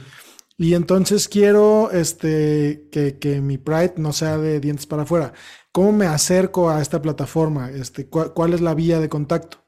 Y 0.57 0.73
entonces 0.73 1.29
quiero 1.29 1.89
este, 1.91 2.89
que, 2.91 3.17
que, 3.17 3.39
mi 3.39 3.57
Pride 3.57 3.93
no 3.95 4.11
sea 4.11 4.37
de 4.37 4.59
dientes 4.59 4.85
para 4.85 5.03
afuera. 5.03 5.33
¿Cómo 5.71 5.93
me 5.93 6.05
acerco 6.05 6.69
a 6.69 6.81
esta 6.81 7.01
plataforma? 7.01 7.71
Este, 7.71 8.07
¿Cuál 8.09 8.53
es 8.53 8.59
la 8.59 8.73
vía 8.73 8.99
de 8.99 9.07
contacto? 9.07 9.58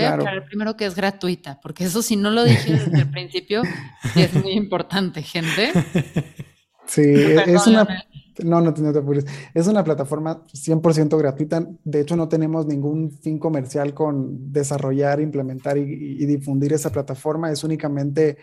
Voy 0.00 0.10
a 0.10 0.14
aclarar 0.14 0.44
primero 0.44 0.76
que 0.76 0.86
es 0.86 0.94
gratuita, 0.94 1.60
porque 1.60 1.84
eso 1.84 2.02
si 2.02 2.16
no 2.16 2.30
lo 2.30 2.44
dije 2.44 2.72
desde 2.72 2.98
el 2.98 3.10
principio, 3.10 3.62
es 4.16 4.32
muy 4.34 4.52
importante, 4.52 5.22
gente. 5.22 5.72
Sí, 6.88 7.02
es 7.02 7.66
una... 7.66 7.86
No, 8.44 8.60
no, 8.60 8.70
no 8.70 8.92
te 8.92 8.98
apures. 8.98 9.26
Es 9.52 9.66
una 9.66 9.82
plataforma 9.82 10.44
100% 10.46 11.18
gratuita. 11.18 11.66
De 11.84 12.00
hecho, 12.00 12.16
no 12.16 12.28
tenemos 12.28 12.66
ningún 12.66 13.10
fin 13.10 13.38
comercial 13.38 13.94
con 13.94 14.52
desarrollar, 14.52 15.20
implementar 15.20 15.76
y, 15.76 16.24
difundir 16.24 16.72
esa 16.72 16.90
plataforma. 16.90 17.50
Es 17.50 17.64
únicamente 17.64 18.38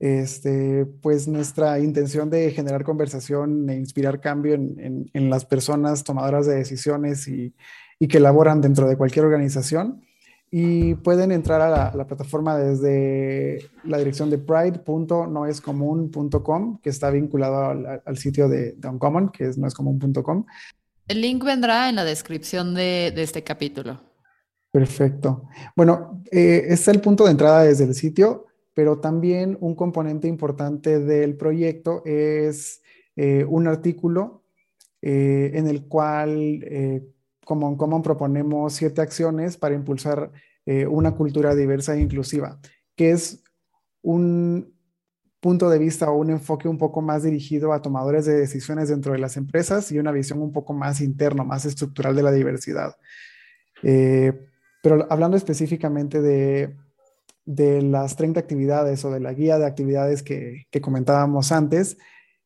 este, 0.00 0.86
pues 0.86 1.28
nuestra 1.28 1.78
intención 1.78 2.30
de 2.30 2.50
generar 2.50 2.82
conversación 2.82 3.70
e 3.70 3.76
inspirar 3.76 4.20
cambio 4.20 4.54
en, 4.54 5.08
en, 5.12 5.30
las 5.30 5.44
personas 5.44 6.02
tomadoras 6.02 6.46
de 6.46 6.56
decisiones 6.56 7.28
y, 7.28 7.54
y, 7.98 8.08
que 8.08 8.20
laboran 8.20 8.60
dentro 8.60 8.88
de 8.88 8.96
cualquier 8.96 9.24
organización 9.24 10.02
y 10.50 10.94
pueden 10.94 11.30
entrar 11.30 11.60
a 11.60 11.94
la, 11.94 12.06
plataforma 12.06 12.56
desde 12.56 13.68
la 13.84 13.98
dirección 13.98 14.30
de 14.30 14.38
pride.noescomun.com, 14.38 16.80
que 16.80 16.88
está 16.88 17.10
vinculado 17.10 18.00
al, 18.04 18.16
sitio 18.16 18.48
de, 18.48 18.72
de, 18.72 18.88
Uncommon, 18.88 19.28
que 19.28 19.44
es 19.46 19.58
noescomun.com. 19.58 20.46
El 21.06 21.20
link 21.20 21.44
vendrá 21.44 21.90
en 21.90 21.96
la 21.96 22.04
descripción 22.04 22.74
de, 22.74 23.12
este 23.16 23.44
capítulo. 23.44 24.00
Perfecto. 24.70 25.48
Bueno, 25.76 26.22
eh, 26.30 26.64
es 26.68 26.88
el 26.88 27.00
punto 27.00 27.24
de 27.24 27.32
entrada 27.32 27.64
desde 27.64 27.84
el 27.84 27.94
sitio, 27.94 28.46
pero 28.74 29.00
también 29.00 29.58
un 29.60 29.74
componente 29.74 30.28
importante 30.28 31.00
del 31.00 31.36
proyecto 31.36 32.02
es 32.06 32.80
eh, 33.16 33.44
un 33.48 33.66
artículo 33.66 34.44
eh, 35.02 35.50
en 35.54 35.66
el 35.66 35.86
cual 35.86 36.62
como 37.48 37.66
en 37.66 37.76
Common 37.76 38.02
proponemos 38.02 38.74
siete 38.74 39.00
acciones 39.00 39.56
para 39.56 39.74
impulsar 39.74 40.30
eh, 40.66 40.86
una 40.86 41.14
cultura 41.14 41.54
diversa 41.54 41.94
e 41.94 42.00
inclusiva, 42.00 42.60
que 42.94 43.12
es 43.12 43.42
un 44.02 44.74
punto 45.40 45.70
de 45.70 45.78
vista 45.78 46.10
o 46.10 46.18
un 46.18 46.28
enfoque 46.28 46.68
un 46.68 46.76
poco 46.76 47.00
más 47.00 47.22
dirigido 47.22 47.72
a 47.72 47.80
tomadores 47.80 48.26
de 48.26 48.36
decisiones 48.36 48.90
dentro 48.90 49.14
de 49.14 49.18
las 49.18 49.38
empresas 49.38 49.90
y 49.90 49.98
una 49.98 50.12
visión 50.12 50.42
un 50.42 50.52
poco 50.52 50.74
más 50.74 51.00
interna, 51.00 51.42
más 51.42 51.64
estructural 51.64 52.14
de 52.14 52.22
la 52.22 52.32
diversidad. 52.32 52.96
Eh, 53.82 54.46
pero 54.82 55.06
hablando 55.08 55.38
específicamente 55.38 56.20
de, 56.20 56.76
de, 57.46 57.80
las 57.80 58.14
30 58.16 58.38
actividades 58.38 59.06
o 59.06 59.10
de 59.10 59.20
la 59.20 59.32
guía 59.32 59.58
de 59.58 59.64
actividades 59.64 60.22
que, 60.22 60.66
que 60.70 60.82
comentábamos 60.82 61.50
antes, 61.50 61.96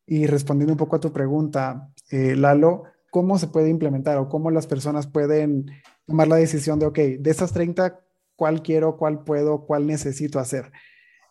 y 0.05 0.27
respondiendo 0.27 0.71
un 0.71 0.79
poco 0.79 0.95
a 0.95 1.01
tu 1.01 1.11
pregunta, 1.11 1.89
eh, 2.09 2.37
Lalo, 2.37 2.83
cómo 3.13 3.37
se 3.37 3.47
puede 3.47 3.69
implementar 3.69 4.17
o 4.17 4.27
cómo 4.27 4.49
las 4.49 4.65
personas 4.65 5.05
pueden 5.05 5.67
tomar 6.07 6.27
la 6.27 6.37
decisión 6.37 6.79
de, 6.79 6.87
ok, 6.87 6.97
de 6.97 7.29
esas 7.29 7.53
30, 7.53 8.01
¿cuál 8.35 8.63
quiero, 8.63 8.97
cuál 8.97 9.23
puedo, 9.23 9.67
cuál 9.67 9.85
necesito 9.85 10.39
hacer? 10.39 10.71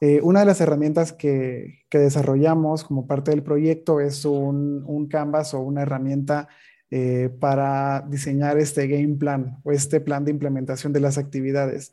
Eh, 0.01 0.21
una 0.23 0.41
de 0.41 0.47
las 0.47 0.61
herramientas 0.61 1.13
que, 1.13 1.81
que, 1.91 1.99
desarrollamos 1.99 2.85
como 2.85 3.09
parte 3.09 3.33
del 3.33 3.43
proyecto 3.43 3.99
es 3.99 4.25
un, 4.25 4.85
un 4.87 5.09
Canvas 5.09 5.55
o 5.55 5.61
una 5.61 5.83
herramienta 5.83 6.47
eh, 6.89 7.31
para 7.41 8.07
diseñar 8.09 8.59
este 8.59 8.87
game 8.87 9.17
plan 9.17 9.59
o 9.65 9.73
este 9.73 10.01
plan 10.01 10.25
de 10.25 10.31
implementación 10.31 10.93
de 10.93 11.01
las 11.01 11.19
actividades. 11.19 11.93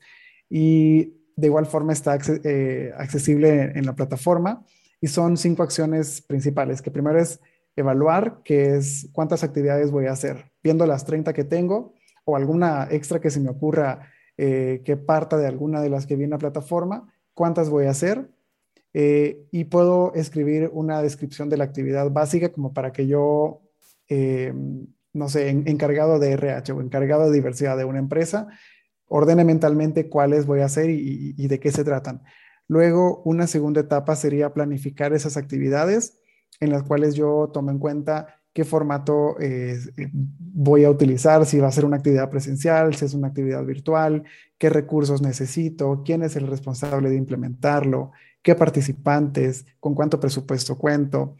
Y 0.51 1.15
de 1.36 1.48
igual 1.48 1.65
forma 1.65 1.93
está 1.93 2.19
eh, 2.43 2.91
accesible 2.96 3.72
en 3.74 3.88
la 3.88 3.96
plataforma 3.96 4.63
y 5.01 5.08
son 5.08 5.36
cinco 5.36 5.63
acciones 5.63 6.22
principales, 6.22 6.84
que 6.84 6.91
primero 6.91 7.19
es 7.19 7.39
evaluar, 7.75 8.41
que 8.43 8.75
es 8.75 9.09
cuántas 9.11 9.43
actividades 9.43 9.91
voy 9.91 10.07
a 10.07 10.11
hacer, 10.11 10.51
viendo 10.63 10.85
las 10.85 11.05
30 11.05 11.33
que 11.33 11.43
tengo 11.43 11.93
o 12.25 12.35
alguna 12.35 12.88
extra 12.91 13.19
que 13.19 13.29
se 13.29 13.39
me 13.39 13.49
ocurra 13.49 14.11
eh, 14.38 14.81
que 14.85 14.97
parta 14.97 15.38
de 15.38 15.47
alguna 15.47 15.81
de 15.81 15.89
las 15.89 16.05
que 16.05 16.15
viene 16.15 16.35
a 16.35 16.39
plataforma, 16.39 17.11
cuántas 17.33 17.69
voy 17.69 17.85
a 17.85 17.91
hacer. 17.91 18.29
Eh, 18.93 19.45
y 19.51 19.65
puedo 19.65 20.13
escribir 20.15 20.69
una 20.73 21.01
descripción 21.01 21.49
de 21.49 21.57
la 21.57 21.63
actividad 21.63 22.09
básica 22.09 22.49
como 22.49 22.73
para 22.73 22.91
que 22.91 23.05
yo, 23.05 23.61
eh, 24.07 24.51
no 25.13 25.29
sé, 25.29 25.49
encargado 25.49 26.17
de 26.17 26.31
RH 26.31 26.71
o 26.71 26.81
encargado 26.81 27.29
de 27.29 27.35
diversidad 27.35 27.77
de 27.77 27.85
una 27.85 27.99
empresa, 27.99 28.47
ordene 29.07 29.43
mentalmente 29.43 30.09
cuáles 30.09 30.45
voy 30.45 30.61
a 30.61 30.65
hacer 30.65 30.89
y 30.89 31.47
de 31.47 31.59
qué 31.59 31.71
se 31.71 31.83
tratan. 31.83 32.23
Luego, 32.67 33.23
una 33.25 33.47
segunda 33.47 33.81
etapa 33.81 34.15
sería 34.15 34.53
planificar 34.53 35.11
esas 35.13 35.38
actividades 35.38 36.19
en 36.59 36.71
las 36.71 36.83
cuales 36.83 37.15
yo 37.15 37.49
tomo 37.53 37.71
en 37.71 37.79
cuenta 37.79 38.39
qué 38.53 38.65
formato 38.65 39.39
eh, 39.39 39.79
voy 40.37 40.83
a 40.83 40.89
utilizar, 40.89 41.45
si 41.45 41.59
va 41.59 41.67
a 41.67 41.71
ser 41.71 41.85
una 41.85 41.97
actividad 41.97 42.29
presencial, 42.29 42.95
si 42.95 43.05
es 43.05 43.13
una 43.13 43.27
actividad 43.27 43.63
virtual, 43.63 44.23
qué 44.57 44.69
recursos 44.69 45.21
necesito, 45.21 46.01
quién 46.03 46.23
es 46.23 46.35
el 46.35 46.47
responsable 46.47 47.09
de 47.09 47.15
implementarlo, 47.15 48.11
qué 48.41 48.55
participantes, 48.55 49.65
con 49.79 49.93
cuánto 49.95 50.19
presupuesto 50.19 50.77
cuento. 50.77 51.35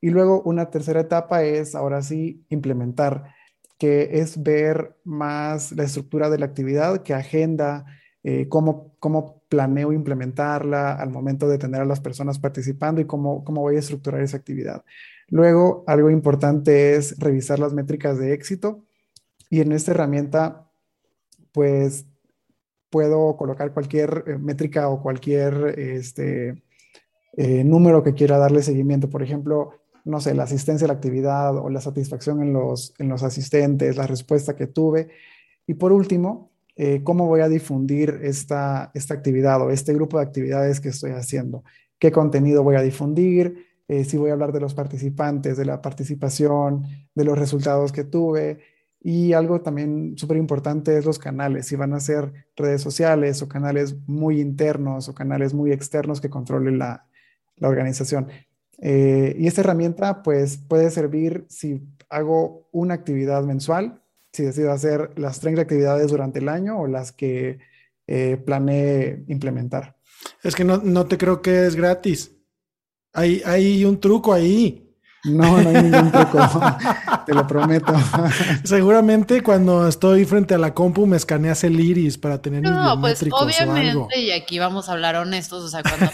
Y 0.00 0.10
luego 0.10 0.42
una 0.42 0.70
tercera 0.70 1.00
etapa 1.00 1.42
es 1.42 1.74
ahora 1.74 2.02
sí 2.02 2.44
implementar, 2.48 3.34
que 3.78 4.20
es 4.20 4.42
ver 4.42 4.96
más 5.04 5.72
la 5.72 5.84
estructura 5.84 6.30
de 6.30 6.38
la 6.38 6.46
actividad, 6.46 7.02
qué 7.02 7.14
agenda, 7.14 7.84
eh, 8.22 8.48
cómo, 8.48 8.94
cómo 9.00 9.41
planeo 9.52 9.92
implementarla 9.92 10.94
al 10.94 11.10
momento 11.10 11.46
de 11.46 11.58
tener 11.58 11.82
a 11.82 11.84
las 11.84 12.00
personas 12.00 12.38
participando 12.38 13.02
y 13.02 13.04
cómo, 13.04 13.44
cómo 13.44 13.60
voy 13.60 13.76
a 13.76 13.80
estructurar 13.80 14.22
esa 14.22 14.38
actividad. 14.38 14.82
Luego, 15.28 15.84
algo 15.86 16.08
importante 16.08 16.94
es 16.94 17.18
revisar 17.18 17.58
las 17.58 17.74
métricas 17.74 18.18
de 18.18 18.32
éxito 18.32 18.82
y 19.50 19.60
en 19.60 19.72
esta 19.72 19.90
herramienta, 19.90 20.70
pues 21.52 22.06
puedo 22.88 23.36
colocar 23.36 23.74
cualquier 23.74 24.24
eh, 24.26 24.38
métrica 24.38 24.88
o 24.88 25.02
cualquier 25.02 25.78
este, 25.78 26.62
eh, 27.36 27.62
número 27.62 28.02
que 28.02 28.14
quiera 28.14 28.38
darle 28.38 28.62
seguimiento. 28.62 29.10
Por 29.10 29.22
ejemplo, 29.22 29.82
no 30.06 30.18
sé, 30.18 30.34
la 30.34 30.44
asistencia 30.44 30.86
a 30.86 30.88
la 30.88 30.94
actividad 30.94 31.54
o 31.58 31.68
la 31.68 31.82
satisfacción 31.82 32.40
en 32.40 32.54
los, 32.54 32.94
en 32.98 33.10
los 33.10 33.22
asistentes, 33.22 33.98
la 33.98 34.06
respuesta 34.06 34.56
que 34.56 34.66
tuve. 34.66 35.10
Y 35.66 35.74
por 35.74 35.92
último, 35.92 36.51
eh, 36.76 37.02
cómo 37.04 37.26
voy 37.26 37.40
a 37.40 37.48
difundir 37.48 38.20
esta, 38.22 38.90
esta 38.94 39.14
actividad 39.14 39.60
o 39.60 39.70
este 39.70 39.92
grupo 39.94 40.18
de 40.18 40.24
actividades 40.24 40.80
que 40.80 40.88
estoy 40.88 41.12
haciendo. 41.12 41.64
¿Qué 41.98 42.10
contenido 42.10 42.62
voy 42.62 42.76
a 42.76 42.82
difundir? 42.82 43.66
Eh, 43.88 44.04
si 44.04 44.16
voy 44.16 44.30
a 44.30 44.32
hablar 44.32 44.52
de 44.52 44.60
los 44.60 44.74
participantes, 44.74 45.56
de 45.56 45.64
la 45.64 45.82
participación, 45.82 46.84
de 47.14 47.24
los 47.24 47.38
resultados 47.38 47.92
que 47.92 48.04
tuve. 48.04 48.60
Y 49.00 49.32
algo 49.32 49.60
también 49.60 50.14
súper 50.16 50.36
importante 50.36 50.96
es 50.96 51.04
los 51.04 51.18
canales, 51.18 51.66
si 51.66 51.76
van 51.76 51.92
a 51.92 52.00
ser 52.00 52.32
redes 52.56 52.80
sociales 52.80 53.42
o 53.42 53.48
canales 53.48 53.96
muy 54.06 54.40
internos 54.40 55.08
o 55.08 55.14
canales 55.14 55.54
muy 55.54 55.72
externos 55.72 56.20
que 56.20 56.30
controlen 56.30 56.78
la, 56.78 57.06
la 57.56 57.68
organización. 57.68 58.28
Eh, 58.78 59.36
y 59.38 59.46
esta 59.46 59.60
herramienta 59.60 60.22
pues 60.22 60.56
puede 60.56 60.90
servir 60.90 61.44
si 61.48 61.82
hago 62.10 62.68
una 62.72 62.94
actividad 62.94 63.44
mensual, 63.44 64.01
si 64.32 64.44
decido 64.44 64.72
hacer 64.72 65.10
las 65.16 65.40
30 65.40 65.62
actividades 65.62 66.10
durante 66.10 66.38
el 66.38 66.48
año 66.48 66.78
o 66.78 66.86
las 66.86 67.12
que 67.12 67.58
eh, 68.06 68.36
planeé 68.44 69.24
implementar. 69.28 69.96
Es 70.42 70.54
que 70.54 70.64
no, 70.64 70.78
no 70.78 71.06
te 71.06 71.18
creo 71.18 71.42
que 71.42 71.66
es 71.66 71.76
gratis. 71.76 72.32
Hay, 73.12 73.42
hay 73.44 73.84
un 73.84 74.00
truco 74.00 74.32
ahí. 74.32 74.88
No, 75.24 75.60
no 75.62 75.68
hay 75.68 75.82
ningún 75.84 76.10
truco, 76.10 76.38
te 77.26 77.32
lo 77.32 77.46
prometo. 77.46 77.94
Seguramente 78.64 79.40
cuando 79.40 79.86
estoy 79.86 80.24
frente 80.24 80.54
a 80.54 80.58
la 80.58 80.74
compu 80.74 81.06
me 81.06 81.16
escaneas 81.16 81.62
el 81.62 81.78
iris 81.78 82.18
para 82.18 82.42
tener 82.42 82.62
No, 82.62 83.00
pues 83.00 83.24
obviamente, 83.30 84.18
y 84.18 84.32
aquí 84.32 84.58
vamos 84.58 84.88
a 84.88 84.92
hablar 84.92 85.14
honestos, 85.14 85.62
o 85.62 85.68
sea, 85.68 85.82
cuando 85.84 86.10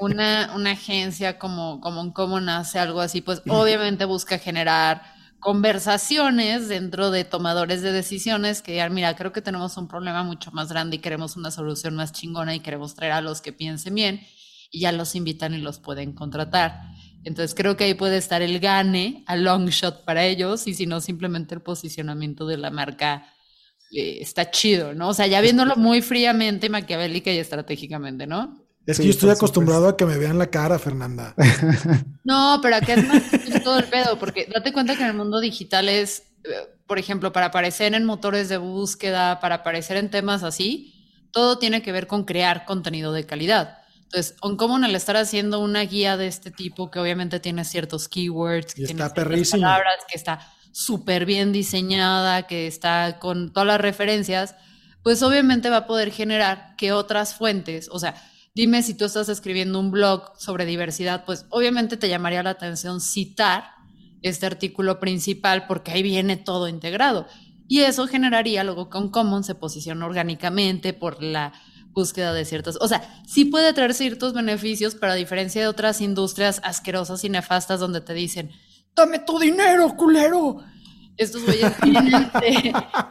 una, 0.00 0.52
una 0.54 0.72
agencia 0.72 1.38
como, 1.38 1.80
como 1.80 2.02
un 2.02 2.12
Common 2.12 2.46
hace 2.50 2.78
algo 2.78 3.00
así, 3.00 3.22
pues 3.22 3.40
obviamente 3.48 4.04
busca 4.04 4.38
generar 4.38 5.13
conversaciones 5.44 6.68
dentro 6.68 7.10
de 7.10 7.24
tomadores 7.24 7.82
de 7.82 7.92
decisiones 7.92 8.62
que 8.62 8.72
digan, 8.72 8.94
mira, 8.94 9.14
creo 9.14 9.30
que 9.30 9.42
tenemos 9.42 9.76
un 9.76 9.88
problema 9.88 10.22
mucho 10.22 10.50
más 10.52 10.70
grande 10.70 10.96
y 10.96 11.00
queremos 11.00 11.36
una 11.36 11.50
solución 11.50 11.94
más 11.96 12.12
chingona 12.12 12.54
y 12.54 12.60
queremos 12.60 12.94
traer 12.94 13.12
a 13.12 13.20
los 13.20 13.42
que 13.42 13.52
piensen 13.52 13.94
bien 13.94 14.22
y 14.70 14.80
ya 14.80 14.90
los 14.90 15.14
invitan 15.14 15.52
y 15.52 15.58
los 15.58 15.80
pueden 15.80 16.14
contratar. 16.14 16.80
Entonces 17.24 17.54
creo 17.54 17.76
que 17.76 17.84
ahí 17.84 17.92
puede 17.92 18.16
estar 18.16 18.40
el 18.40 18.58
gane 18.58 19.22
a 19.26 19.36
long 19.36 19.68
shot 19.68 20.06
para 20.06 20.24
ellos 20.24 20.66
y 20.66 20.72
si 20.72 20.86
no, 20.86 21.02
simplemente 21.02 21.54
el 21.54 21.60
posicionamiento 21.60 22.46
de 22.46 22.56
la 22.56 22.70
marca 22.70 23.26
eh, 23.92 24.20
está 24.22 24.50
chido, 24.50 24.94
¿no? 24.94 25.10
O 25.10 25.14
sea, 25.14 25.26
ya 25.26 25.42
viéndolo 25.42 25.76
muy 25.76 26.00
fríamente, 26.00 26.70
maquiavélica 26.70 27.30
y 27.30 27.36
estratégicamente, 27.36 28.26
¿no? 28.26 28.64
Es 28.86 28.98
que 28.98 29.04
yo 29.04 29.10
estoy 29.10 29.30
acostumbrado 29.30 29.88
a 29.88 29.96
que 29.96 30.04
me 30.04 30.18
vean 30.18 30.38
la 30.38 30.46
cara, 30.46 30.78
Fernanda. 30.78 31.34
No, 32.26 32.58
pero 32.62 32.76
acá 32.76 32.94
es 32.94 33.06
más 33.06 33.22
todo 33.64 33.78
el 33.78 33.84
pedo, 33.86 34.18
porque 34.18 34.46
date 34.52 34.72
cuenta 34.72 34.94
que 34.94 35.02
en 35.02 35.08
el 35.08 35.14
mundo 35.14 35.40
digital 35.40 35.88
es, 35.88 36.24
eh, 36.44 36.50
por 36.86 36.98
ejemplo, 36.98 37.32
para 37.32 37.46
aparecer 37.46 37.94
en 37.94 38.04
motores 38.04 38.48
de 38.48 38.58
búsqueda, 38.58 39.40
para 39.40 39.56
aparecer 39.56 39.96
en 39.96 40.10
temas 40.10 40.42
así, 40.42 40.94
todo 41.32 41.58
tiene 41.58 41.82
que 41.82 41.90
ver 41.90 42.06
con 42.06 42.24
crear 42.24 42.64
contenido 42.64 43.12
de 43.12 43.26
calidad. 43.26 43.78
Entonces, 44.04 44.36
OnCommon 44.42 44.84
al 44.84 44.94
estar 44.94 45.16
haciendo 45.16 45.58
una 45.58 45.80
guía 45.80 46.16
de 46.16 46.28
este 46.28 46.52
tipo, 46.52 46.90
que 46.90 47.00
obviamente 47.00 47.40
tiene 47.40 47.64
ciertos 47.64 48.08
keywords, 48.08 48.74
que 48.74 48.84
tiene 48.84 49.02
palabras, 49.10 49.96
que 50.08 50.16
está 50.16 50.38
súper 50.70 51.24
bien 51.24 51.52
diseñada, 51.52 52.46
que 52.46 52.66
está 52.66 53.18
con 53.18 53.52
todas 53.52 53.66
las 53.66 53.80
referencias, 53.80 54.54
pues 55.02 55.22
obviamente 55.22 55.70
va 55.70 55.78
a 55.78 55.86
poder 55.86 56.10
generar 56.12 56.76
que 56.76 56.92
otras 56.92 57.34
fuentes, 57.34 57.88
o 57.90 57.98
sea, 57.98 58.14
dime 58.54 58.82
si 58.82 58.94
tú 58.94 59.04
estás 59.04 59.28
escribiendo 59.28 59.80
un 59.80 59.90
blog 59.90 60.32
sobre 60.38 60.66
diversidad, 60.66 61.24
pues 61.24 61.46
obviamente 61.50 61.96
te 61.96 62.08
llamaría 62.08 62.42
la 62.42 62.50
atención 62.50 63.00
citar 63.00 63.64
este 64.22 64.46
artículo 64.46 65.00
principal 65.00 65.66
porque 65.66 65.92
ahí 65.92 66.02
viene 66.02 66.36
todo 66.36 66.68
integrado. 66.68 67.26
Y 67.66 67.80
eso 67.80 68.06
generaría 68.06 68.64
luego 68.64 68.90
que 68.90 68.98
OnCommon 68.98 69.44
se 69.44 69.54
posiciona 69.54 70.06
orgánicamente 70.06 70.92
por 70.92 71.22
la 71.22 71.52
búsqueda 71.92 72.32
de 72.32 72.44
ciertos, 72.44 72.76
o 72.80 72.88
sea, 72.88 73.22
sí 73.24 73.44
puede 73.44 73.72
traer 73.72 73.94
ciertos 73.94 74.34
beneficios, 74.34 74.96
pero 74.96 75.12
a 75.12 75.14
diferencia 75.16 75.60
de 75.60 75.68
otras 75.68 76.00
industrias 76.00 76.60
asquerosas 76.64 77.22
y 77.24 77.28
nefastas 77.28 77.78
donde 77.78 78.00
te 78.00 78.14
dicen, 78.14 78.50
dame 78.96 79.20
tu 79.20 79.38
dinero, 79.38 79.96
culero. 79.96 80.64
Estos 81.16 81.44
güeyes 81.44 81.72
vienen 81.80 82.30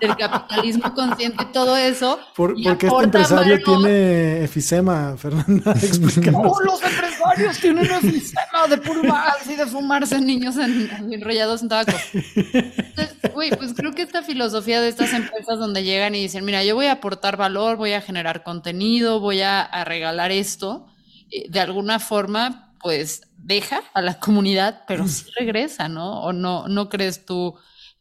del 0.02 0.16
capitalismo 0.18 0.94
consciente 0.94 1.44
y 1.44 1.52
todo 1.54 1.78
eso. 1.78 2.20
porque 2.36 2.70
este 2.70 3.04
empresario 3.04 3.64
tiene 3.64 4.44
efisema, 4.44 5.16
Fernanda. 5.18 5.74
No, 6.32 6.54
los 6.66 6.82
empresarios 6.84 7.60
tienen 7.60 7.86
efisema 7.86 8.68
de 8.70 8.78
pulvarse 8.78 9.54
y 9.54 9.56
de 9.56 9.66
fumarse 9.66 10.20
niños 10.20 10.56
enrollados 10.58 11.62
en 11.62 11.70
tabaco. 11.70 11.94
Entonces, 12.14 13.18
güey, 13.34 13.52
pues 13.52 13.74
creo 13.74 13.94
que 13.94 14.02
esta 14.02 14.24
filosofía 14.24 14.82
de 14.82 14.90
estas 14.90 15.14
empresas 15.14 15.60
donde 15.60 15.84
llegan 15.84 16.16
y 16.16 16.22
dicen, 16.22 16.44
mira, 16.46 16.64
yo 16.64 16.76
voy 16.76 16.88
a 16.88 16.94
aportar 16.94 17.38
valor, 17.38 17.78
voy 17.78 17.94
a 17.94 18.02
generar 18.02 18.44
contenido, 18.44 19.20
voy 19.20 19.42
a, 19.42 19.70
regalar 19.86 20.32
esto, 20.32 20.88
eh, 21.32 21.46
de 21.50 21.60
alguna 21.60 22.00
forma, 22.00 22.74
pues 22.80 23.22
deja 23.38 23.82
a 23.94 24.02
la 24.02 24.20
comunidad, 24.20 24.84
pero 24.88 25.08
sí 25.08 25.26
regresa, 25.38 25.88
¿no? 25.88 26.22
¿O 26.22 26.34
no, 26.34 26.68
no 26.68 26.90
crees 26.90 27.26
tú, 27.26 27.56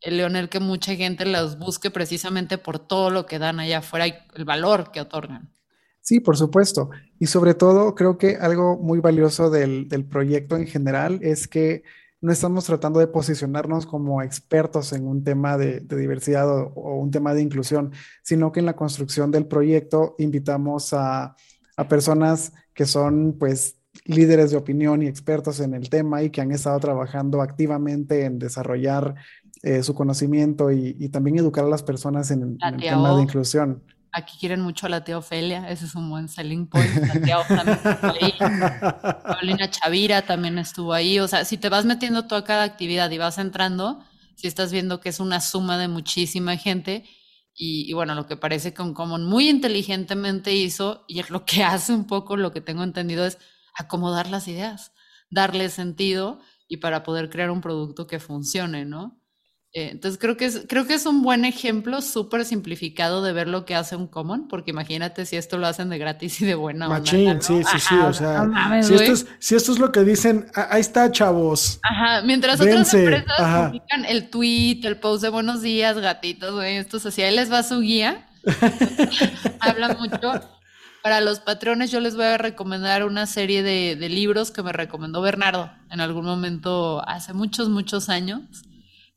Leonel, 0.05 0.49
que 0.49 0.61
mucha 0.61 0.95
gente 0.95 1.25
los 1.25 1.59
busque 1.59 1.91
precisamente 1.91 2.59
por 2.59 2.79
todo 2.79 3.11
lo 3.11 3.27
que 3.27 3.39
dan 3.39 3.61
allá 3.61 3.79
afuera 3.79 4.07
y 4.07 4.15
el 4.35 4.45
valor 4.45 4.91
que 4.91 5.01
otorgan? 5.01 5.53
Sí, 6.01 6.19
por 6.21 6.37
supuesto. 6.37 6.91
Y 7.19 7.27
sobre 7.27 7.55
todo, 7.55 7.95
creo 7.95 8.19
que 8.19 8.37
algo 8.37 8.77
muy 8.77 8.99
valioso 8.99 9.51
del, 9.51 9.89
del 9.89 10.05
proyecto 10.05 10.57
en 10.57 10.67
general 10.67 11.21
es 11.23 11.47
que 11.47 11.85
no 12.23 12.31
estamos 12.31 12.65
tratando 12.65 13.01
de 13.01 13.09
posicionarnos 13.09 13.85
como 13.85 14.23
expertos 14.23 14.93
en 14.93 15.07
un 15.07 15.25
tema 15.25 15.59
de, 15.59 15.81
diversidad 15.81 16.49
o, 16.49 16.97
un 16.97 17.11
tema 17.11 17.35
de 17.35 17.43
inclusión, 17.43 17.93
sino 18.23 18.53
que 18.53 18.61
en 18.61 18.67
la 18.67 18.77
construcción 18.77 19.33
del 19.33 19.47
proyecto 19.47 20.15
invitamos 20.19 20.95
a, 20.95 21.37
personas 21.89 22.53
que 22.75 22.87
son 22.87 23.37
pues 23.41 23.77
líderes 24.05 24.53
de 24.53 24.57
opinión 24.57 25.03
y 25.03 25.09
expertos 25.09 25.59
en 25.59 25.75
el 25.75 25.91
tema 25.91 26.23
y 26.23 26.31
que 26.31 26.41
han 26.41 26.53
estado 26.53 26.79
trabajando 26.79 27.43
activamente 27.43 28.25
en 28.25 28.39
desarrollar 28.39 29.17
eh, 29.63 29.83
su 29.83 29.95
conocimiento 29.95 30.71
y, 30.73 31.09
también 31.09 31.39
educar 31.39 31.65
a 31.65 31.69
las 31.69 31.83
personas 31.83 32.31
en, 32.31 32.59
en 32.61 32.75
el 32.75 32.81
tema 32.81 33.17
de 33.17 33.23
inclusión. 33.23 33.83
Aquí 34.15 34.37
quieren 34.39 34.61
mucho 34.61 34.87
a 34.87 34.89
la 34.91 35.05
tía 35.05 35.17
Ofelia, 35.17 35.71
ese 35.71 35.87
es 35.87 35.95
un 35.95 36.11
buen 36.11 36.29
selling 36.29 36.67
point. 36.67 36.91
La 36.97 37.21
tía 37.21 37.39
también 37.49 37.79
estuvo 37.83 38.13
ahí. 38.13 38.35
Paulina 39.25 39.71
Chavira 39.71 40.23
también 40.23 40.59
estuvo 40.59 40.93
ahí. 40.93 41.19
O 41.19 41.29
sea, 41.29 41.47
si 41.47 41.57
te 41.57 41.71
vas 41.71 41.87
metiendo 41.87 42.27
tú 42.27 42.35
a 42.35 42.45
cada 42.45 42.65
actividad 42.65 43.11
y 43.11 43.17
vas 43.17 43.39
entrando, 43.39 44.05
si 44.35 44.49
estás 44.49 44.71
viendo 44.71 45.01
que 45.01 45.09
es 45.09 45.19
una 45.19 45.41
suma 45.41 45.79
de 45.79 45.89
muchísima 45.89 46.59
gente, 46.59 47.05
y, 47.55 47.93
bueno, 47.93 48.15
lo 48.15 48.27
que 48.27 48.37
parece 48.37 48.73
que 48.73 48.83
un 48.83 48.95
Common 48.95 49.25
muy 49.25 49.49
inteligentemente 49.49 50.55
hizo, 50.55 51.05
y 51.07 51.21
es 51.21 51.31
lo 51.31 51.45
que 51.45 51.63
hace 51.65 51.93
un 51.93 52.07
poco, 52.07 52.37
lo 52.37 52.53
que 52.53 52.61
tengo 52.61 52.83
entendido, 52.83 53.25
es 53.25 53.39
acomodar 53.75 54.29
las 54.29 54.49
ideas, 54.49 54.93
darle 55.31 55.69
sentido 55.71 56.41
y 56.69 56.79
para 56.79 57.03
poder 57.03 57.31
crear 57.31 57.51
un 57.51 57.61
producto 57.61 58.07
que 58.07 58.19
funcione, 58.19 58.85
¿no? 58.85 59.22
Eh, 59.75 59.89
entonces 59.91 60.21
creo 60.21 60.37
que 60.37 60.45
es, 60.45 60.65
creo 60.69 60.87
que 60.87 60.93
es 60.93 61.07
un 61.07 61.23
buen 61.23 61.47
ejemplo 61.47 62.03
súper 62.03 62.45
simplificado 62.45 63.23
de 63.23 63.33
ver 63.33 63.49
lo 63.49 63.65
que 63.65 63.75
hace 63.75 63.97
un 63.97 64.07
common, 64.07 64.47
porque 64.47 64.71
imagínate 64.71 65.25
si 65.25 65.37
esto 65.37 65.57
lo 65.57 65.67
hacen 65.67 65.89
de 65.89 65.97
gratis 65.97 66.43
y 66.43 66.45
de 66.45 66.55
buena 66.55 66.89
Machín, 66.89 67.41
sí, 67.41 67.63
sí, 67.65 67.79
sí, 67.79 67.95
o 67.95 68.13
sea, 68.13 68.47
si, 68.83 68.95
esto 68.95 69.13
es, 69.13 69.27
si, 69.39 69.55
esto 69.55 69.73
es, 69.73 69.79
lo 69.79 69.91
que 69.91 70.05
dicen, 70.05 70.47
ahí 70.55 70.83
está, 70.83 71.11
chavos. 71.11 71.81
Ajá, 71.83 72.21
mientras 72.21 72.61
otras 72.61 72.93
empresas 72.93 73.69
publican 73.69 74.05
el 74.05 74.29
tweet, 74.29 74.81
el 74.85 74.99
post 74.99 75.23
de 75.23 75.31
buenos 75.31 75.63
días, 75.63 75.97
gatitos, 75.97 76.53
güey, 76.55 76.77
esto 76.77 76.99
es 76.99 77.07
así, 77.07 77.23
ahí 77.23 77.35
les 77.35 77.51
va 77.51 77.63
su 77.63 77.81
guía, 77.81 78.27
Habla 79.61 79.97
mucho. 79.99 80.33
Para 81.03 81.21
los 81.21 81.41
patrones 81.41 81.91
yo 81.91 82.01
les 82.01 82.15
voy 82.15 82.27
a 82.27 82.39
recomendar 82.39 83.05
una 83.05 83.27
serie 83.27 83.63
de, 83.63 83.97
de, 83.97 84.09
libros 84.09 84.51
que 84.51 84.63
me 84.63 84.73
recomendó 84.73 85.21
Bernardo 85.21 85.71
en 85.91 86.01
algún 86.01 86.25
momento 86.25 87.03
hace 87.09 87.33
muchos, 87.33 87.69
muchos 87.69 88.09
años. 88.09 88.43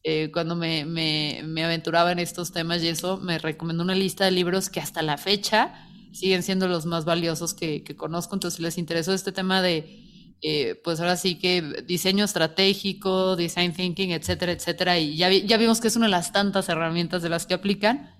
Eh, 0.07 0.29
cuando 0.31 0.55
me, 0.55 0.85
me, 0.85 1.41
me, 1.43 1.65
aventuraba 1.65 2.11
en 2.11 2.19
estos 2.19 2.51
temas 2.51 2.83
y 2.83 2.89
eso, 2.89 3.17
me 3.17 3.39
recomendó 3.39 3.81
una 3.81 3.95
lista 3.95 4.25
de 4.25 4.29
libros 4.29 4.69
que 4.69 4.79
hasta 4.79 5.01
la 5.01 5.17
fecha 5.17 5.73
siguen 6.13 6.43
siendo 6.43 6.67
los 6.67 6.85
más 6.85 7.05
valiosos 7.05 7.55
que, 7.55 7.83
que 7.83 7.95
conozco. 7.95 8.35
Entonces, 8.35 8.57
si 8.57 8.61
les 8.61 8.77
interesó 8.77 9.13
este 9.13 9.31
tema 9.31 9.63
de, 9.63 10.37
eh, 10.43 10.79
pues 10.83 10.99
ahora 10.99 11.17
sí 11.17 11.39
que 11.39 11.83
diseño 11.87 12.23
estratégico, 12.23 13.35
design 13.35 13.73
thinking, 13.73 14.11
etcétera, 14.11 14.51
etcétera, 14.51 14.99
y 14.99 15.17
ya, 15.17 15.31
ya 15.31 15.57
vimos 15.57 15.81
que 15.81 15.87
es 15.87 15.95
una 15.95 16.05
de 16.05 16.11
las 16.11 16.31
tantas 16.31 16.69
herramientas 16.69 17.23
de 17.23 17.29
las 17.29 17.47
que 17.47 17.55
aplican, 17.55 18.13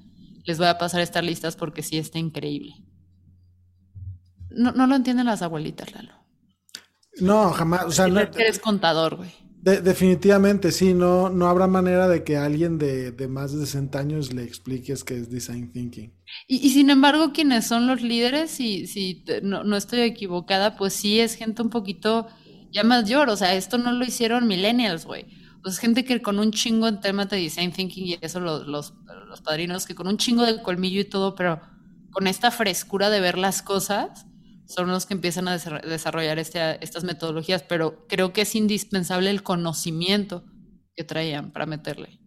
les 0.43 0.57
voy 0.57 0.65
a 0.65 0.79
pasar 0.79 1.01
estas 1.01 1.23
listas 1.23 1.55
porque 1.55 1.83
sí 1.83 1.99
está 1.99 2.17
increíble. 2.17 2.73
No, 4.49 4.71
no 4.71 4.87
lo 4.87 4.95
entienden 4.95 5.27
las 5.27 5.43
abuelitas, 5.43 5.93
Lalo. 5.93 6.13
No, 7.19 7.51
jamás. 7.51 7.85
O 7.85 7.91
sea, 7.91 8.07
no, 8.07 8.19
eres 8.19 8.57
contador, 8.57 9.17
güey. 9.17 9.44
De, 9.65 9.81
definitivamente, 9.81 10.71
sí. 10.71 10.93
No, 10.93 11.29
no 11.29 11.47
habrá 11.47 11.65
manera 11.65 12.07
de 12.07 12.23
que 12.23 12.37
alguien 12.37 12.77
de, 12.77 13.11
de, 13.11 13.27
más 13.27 13.51
de 13.51 13.65
60 13.65 13.97
años 13.97 14.31
le 14.31 14.43
expliques 14.43 15.03
qué 15.03 15.17
es 15.17 15.31
design 15.31 15.71
thinking. 15.71 16.13
Y, 16.47 16.57
y 16.57 16.69
sin 16.69 16.91
embargo, 16.91 17.33
quienes 17.33 17.65
son 17.65 17.87
los 17.87 18.03
líderes, 18.03 18.51
si, 18.51 18.85
si 18.85 19.25
no, 19.41 19.63
no, 19.63 19.75
estoy 19.75 20.01
equivocada, 20.01 20.77
pues 20.77 20.93
sí 20.93 21.19
es 21.19 21.33
gente 21.33 21.63
un 21.63 21.71
poquito 21.71 22.27
ya 22.71 22.83
mayor. 22.83 23.27
O 23.29 23.35
sea, 23.35 23.55
esto 23.55 23.79
no 23.79 23.91
lo 23.91 24.05
hicieron 24.05 24.47
millennials, 24.47 25.07
güey. 25.07 25.25
Pues 25.63 25.79
gente 25.79 26.05
que 26.05 26.21
con 26.21 26.37
un 26.37 26.51
chingo 26.51 26.87
en 26.87 26.99
temas 26.99 27.27
de 27.29 27.37
design 27.37 27.71
thinking 27.71 28.05
y 28.05 28.19
eso 28.21 28.39
los, 28.39 28.67
los, 28.67 28.93
los 29.27 29.41
padrinos, 29.41 29.87
que 29.87 29.95
con 29.95 30.07
un 30.07 30.17
chingo 30.17 30.43
de 30.43 30.61
colmillo 30.61 31.01
y 31.01 31.05
todo, 31.05 31.33
pero 31.33 31.59
con 32.11 32.27
esta 32.27 32.51
frescura 32.51 33.09
de 33.09 33.19
ver 33.19 33.39
las 33.39 33.63
cosas 33.63 34.27
son 34.65 34.89
los 34.89 35.05
que 35.05 35.13
empiezan 35.13 35.47
a 35.47 35.57
desarrollar 35.57 36.39
este, 36.39 36.83
estas 36.83 37.03
metodologías, 37.03 37.63
pero 37.63 38.05
creo 38.07 38.33
que 38.33 38.41
es 38.41 38.55
indispensable 38.55 39.29
el 39.29 39.43
conocimiento 39.43 40.43
que 40.95 41.03
traían 41.03 41.51
para 41.51 41.65
meterle. 41.65 42.19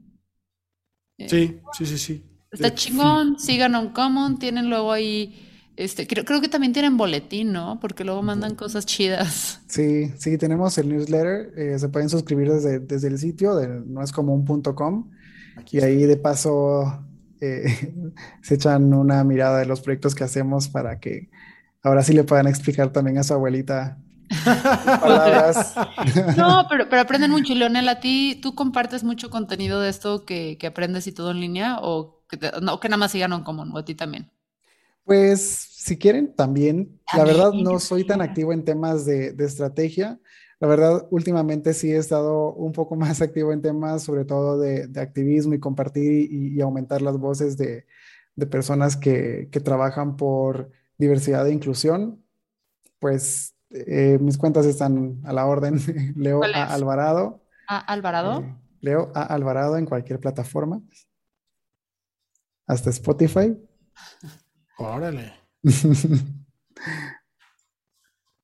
Sí, 1.18 1.60
sí, 1.72 1.86
sí, 1.86 1.98
sí. 1.98 2.24
Está 2.50 2.74
chingón, 2.74 3.38
sigan 3.38 3.74
on 3.74 3.90
common, 3.90 4.38
tienen 4.38 4.70
luego 4.70 4.92
ahí, 4.92 5.46
este, 5.76 6.06
creo, 6.06 6.24
creo 6.24 6.40
que 6.40 6.48
también 6.48 6.72
tienen 6.72 6.96
boletín, 6.96 7.52
¿no? 7.52 7.78
Porque 7.80 8.04
luego 8.04 8.22
mandan 8.22 8.54
cosas 8.54 8.86
chidas. 8.86 9.60
Sí, 9.68 10.12
sí, 10.16 10.38
tenemos 10.38 10.78
el 10.78 10.88
newsletter, 10.88 11.52
eh, 11.56 11.78
se 11.78 11.88
pueden 11.88 12.08
suscribir 12.08 12.50
desde, 12.50 12.78
desde 12.78 13.08
el 13.08 13.18
sitio 13.18 13.54
de 13.56 13.68
noescomún.com 13.68 15.10
y 15.70 15.80
ahí 15.80 16.04
de 16.04 16.16
paso 16.16 17.04
eh, 17.40 17.92
se 18.42 18.54
echan 18.54 18.94
una 18.94 19.22
mirada 19.24 19.58
de 19.58 19.66
los 19.66 19.80
proyectos 19.80 20.14
que 20.14 20.24
hacemos 20.24 20.68
para 20.68 21.00
que 21.00 21.28
ahora 21.82 22.02
sí 22.02 22.12
le 22.12 22.24
puedan 22.24 22.46
explicar 22.46 22.92
también 22.92 23.18
a 23.18 23.22
su 23.22 23.34
abuelita 23.34 23.98
palabras. 25.00 25.74
No, 26.36 26.66
pero, 26.68 26.88
pero 26.88 27.02
aprenden 27.02 27.30
mucho. 27.30 27.54
Leonel, 27.54 27.88
¿a 27.88 28.00
ti 28.00 28.38
tú 28.42 28.54
compartes 28.54 29.04
mucho 29.04 29.30
contenido 29.30 29.80
de 29.80 29.88
esto 29.88 30.24
que, 30.24 30.58
que 30.58 30.66
aprendes 30.66 31.06
y 31.06 31.12
todo 31.12 31.30
en 31.30 31.40
línea 31.40 31.78
o 31.80 32.24
que, 32.28 32.36
te, 32.36 32.50
no, 32.60 32.78
que 32.80 32.88
nada 32.88 32.98
más 32.98 33.12
sigan 33.12 33.32
en 33.32 33.42
común 33.42 33.70
o 33.72 33.78
a 33.78 33.84
ti 33.84 33.94
también? 33.94 34.30
Pues 35.04 35.40
si 35.40 35.96
quieren, 35.96 36.34
también. 36.34 37.00
La 37.16 37.24
verdad 37.24 37.52
no 37.52 37.78
soy 37.78 38.04
tan 38.04 38.20
activo 38.20 38.52
en 38.52 38.64
temas 38.64 39.06
de, 39.06 39.32
de, 39.32 39.44
estrategia. 39.46 40.20
La 40.60 40.68
verdad, 40.68 41.06
últimamente 41.10 41.72
sí 41.72 41.90
he 41.90 41.96
estado 41.96 42.52
un 42.52 42.72
poco 42.72 42.96
más 42.96 43.22
activo 43.22 43.52
en 43.52 43.62
temas, 43.62 44.02
sobre 44.02 44.26
todo 44.26 44.58
de, 44.58 44.86
de 44.86 45.00
activismo 45.00 45.54
y 45.54 45.60
compartir 45.60 46.28
y, 46.30 46.54
y, 46.54 46.60
aumentar 46.60 47.00
las 47.00 47.16
voces 47.16 47.56
de, 47.56 47.86
de 48.36 48.46
personas 48.46 48.96
que, 48.96 49.48
que 49.50 49.60
trabajan 49.60 50.16
por 50.16 50.70
diversidad 50.98 51.46
e 51.46 51.52
inclusión, 51.52 52.22
pues 52.98 53.54
eh, 53.70 54.18
mis 54.20 54.36
cuentas 54.36 54.66
están 54.66 55.20
a 55.24 55.32
la 55.32 55.46
orden. 55.46 55.78
Leo 56.16 56.42
A 56.42 56.74
Alvarado. 56.74 57.44
¿A 57.68 57.78
Alvarado? 57.78 58.40
Eh, 58.40 58.56
Leo 58.80 59.12
A 59.14 59.22
Alvarado 59.22 59.76
en 59.76 59.86
cualquier 59.86 60.20
plataforma. 60.20 60.82
Hasta 62.66 62.90
Spotify. 62.90 63.56
Órale. 64.78 65.32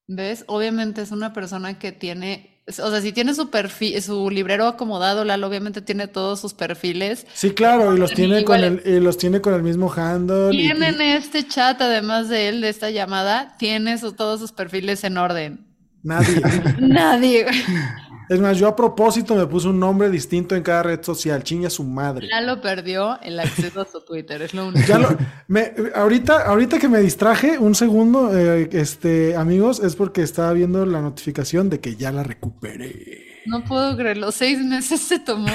¿Ves? 0.07 0.45
Obviamente 0.49 1.01
es 1.03 1.11
una 1.13 1.33
persona 1.33 1.79
que 1.79 1.93
tiene 1.93 2.54
o 2.67 2.91
sea, 2.91 3.01
si 3.03 3.13
tiene 3.13 3.35
su 3.35 3.51
perfil, 3.51 4.01
su 4.01 4.31
librero 4.31 4.67
acomodado, 4.67 5.25
Lalo 5.25 5.47
obviamente 5.47 5.83
tiene 5.83 6.09
todos 6.09 6.41
sus 6.41 6.55
perfiles. 6.55 7.27
Sí, 7.35 7.51
claro, 7.51 7.95
y 7.95 7.99
los 7.99 8.13
tiene 8.13 8.43
con 8.45 8.65
el, 8.65 8.83
y 8.87 9.01
los 9.01 9.19
tiene 9.19 9.43
con 9.43 9.53
el 9.53 9.63
mismo 9.63 9.93
handle. 9.93 10.51
Tienen 10.51 11.01
y... 11.01 11.13
este 11.13 11.47
chat, 11.47 11.81
además 11.83 12.31
de 12.31 12.49
él, 12.49 12.61
de 12.63 12.71
esta 12.71 12.91
llamada, 12.91 13.55
tiene 13.59 13.99
su, 13.99 14.13
todos 14.13 14.41
sus 14.41 14.53
perfiles 14.53 15.05
en 15.05 15.19
orden. 15.19 15.67
Nadie. 16.03 16.41
Nadie. 16.79 17.47
Es 18.29 18.41
más, 18.41 18.59
yo 18.59 18.69
a 18.69 18.75
propósito 18.75 19.35
me 19.35 19.47
puse 19.47 19.69
un 19.69 19.79
nombre 19.79 20.09
distinto 20.09 20.55
en 20.55 20.63
cada 20.63 20.83
red 20.83 21.03
social, 21.03 21.43
chinga 21.43 21.69
su 21.69 21.85
madre. 21.85 22.29
Ya 22.29 22.41
lo 22.41 22.61
perdió 22.61 23.21
el 23.21 23.39
acceso 23.39 23.83
a 23.83 23.85
su 23.85 24.01
Twitter, 24.01 24.41
es 24.43 24.55
lo 24.55 24.69
único. 24.69 24.87
Ya 24.87 24.99
lo, 24.99 25.17
me, 25.49 25.73
ahorita, 25.95 26.47
ahorita 26.47 26.79
que 26.79 26.89
me 26.89 27.01
distraje, 27.01 27.59
un 27.59 27.75
segundo, 27.75 28.37
eh, 28.37 28.69
este, 28.73 29.37
amigos, 29.37 29.81
es 29.81 29.95
porque 29.97 30.23
estaba 30.23 30.53
viendo 30.53 30.87
la 30.87 31.01
notificación 31.01 31.69
de 31.69 31.81
que 31.81 31.97
ya 31.97 32.13
la 32.13 32.23
recuperé. 32.23 33.43
No 33.47 33.63
puedo 33.65 33.95
creerlo, 33.97 34.33
seis 34.33 34.59
meses 34.59 35.01
se 35.01 35.19
tomó. 35.19 35.53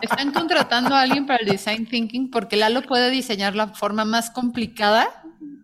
Están 0.00 0.32
contratando 0.32 0.94
a 0.94 1.02
alguien 1.02 1.26
para 1.26 1.40
el 1.40 1.48
design 1.48 1.86
thinking 1.86 2.30
porque 2.30 2.56
Lalo 2.56 2.82
puede 2.82 3.10
diseñar 3.10 3.54
la 3.54 3.68
forma 3.68 4.04
más 4.06 4.30
complicada 4.30 5.08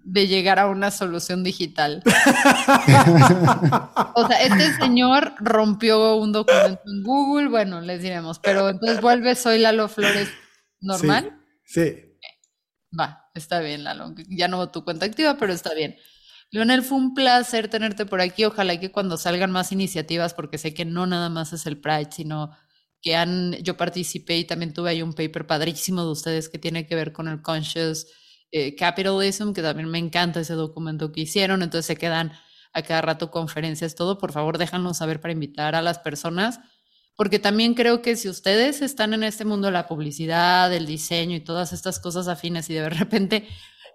de 0.05 0.27
llegar 0.27 0.59
a 0.59 0.69
una 0.69 0.91
solución 0.91 1.45
digital. 1.45 2.03
o 4.15 4.27
sea, 4.27 4.43
este 4.43 4.75
señor 4.75 5.35
rompió 5.39 6.17
un 6.17 6.33
documento 6.33 6.83
en 6.87 7.03
Google, 7.03 7.49
bueno, 7.49 7.81
les 7.81 8.03
diremos, 8.03 8.39
pero 8.39 8.69
entonces 8.69 9.01
vuelve, 9.01 9.35
soy 9.35 9.59
Lalo 9.59 9.89
Flores 9.89 10.29
normal. 10.81 11.39
Sí. 11.65 11.85
sí. 11.85 11.95
Va, 12.99 13.31
está 13.35 13.61
bien, 13.61 13.85
Lalo. 13.85 14.15
Ya 14.29 14.49
no 14.49 14.71
tu 14.71 14.85
cuenta 14.85 15.07
activa, 15.07 15.37
pero 15.39 15.53
está 15.53 15.75
bien. 15.75 15.97
Leonel, 16.51 16.83
fue 16.83 16.99
un 16.99 17.15
placer 17.15 17.69
tenerte 17.69 18.05
por 18.05 18.21
aquí. 18.21 18.45
Ojalá 18.45 18.79
que 18.79 18.93
cuando 18.93 19.17
salgan 19.17 19.51
más 19.51 19.73
iniciativas, 19.73 20.35
porque 20.35 20.59
sé 20.59 20.75
que 20.75 20.85
no 20.85 21.07
nada 21.07 21.31
más 21.31 21.55
es 21.55 21.65
el 21.67 21.81
Pride, 21.81 22.11
sino 22.13 22.51
que 23.01 23.17
han, 23.17 23.55
yo 23.63 23.77
participé 23.77 24.39
y 24.39 24.45
también 24.45 24.75
tuve 24.75 24.91
ahí 24.91 25.03
un 25.03 25.15
paper 25.15 25.47
padrísimo 25.47 26.05
de 26.05 26.11
ustedes 26.11 26.51
que 26.51 26.59
tiene 26.59 26.87
que 26.87 26.95
ver 26.95 27.13
con 27.13 27.27
el 27.27 27.41
conscious 27.41 28.07
eh, 28.53 28.77
capitalism, 28.77 29.53
que 29.53 29.63
también 29.63 29.89
me 29.89 29.99
encanta 29.99 30.41
ese 30.41 30.55
documento 30.55 31.11
que 31.11 31.23
hicieron, 31.23 31.63
entonces 31.63 31.87
se 31.87 31.97
quedan 31.97 32.33
a 32.75 32.83
cada 32.83 33.01
rato 33.03 33.31
conferencias, 33.31 33.95
todo, 33.95 34.19
por 34.19 34.33
favor 34.33 34.59
déjanos 34.59 34.99
saber 34.99 35.21
para 35.21 35.33
invitar 35.33 35.75
a 35.75 35.83
las 35.83 35.99
personas, 35.99 36.61
porque 37.17 37.39
también 37.39 37.75
creo 37.75 38.03
que 38.03 38.17
si 38.17 38.29
ustedes 38.29 38.83
están 38.83 39.15
en 39.15 39.23
este 39.25 39.45
mundo 39.45 39.67
de 39.67 39.73
la 39.73 39.87
publicidad, 39.87 40.71
del 40.71 40.87
diseño 40.87 41.37
y 41.37 41.41
todas 41.41 41.73
estas 41.73 41.99
cosas 41.99 42.29
afines 42.29 42.69
y 42.71 42.75
de 42.75 42.89
repente 42.91 43.49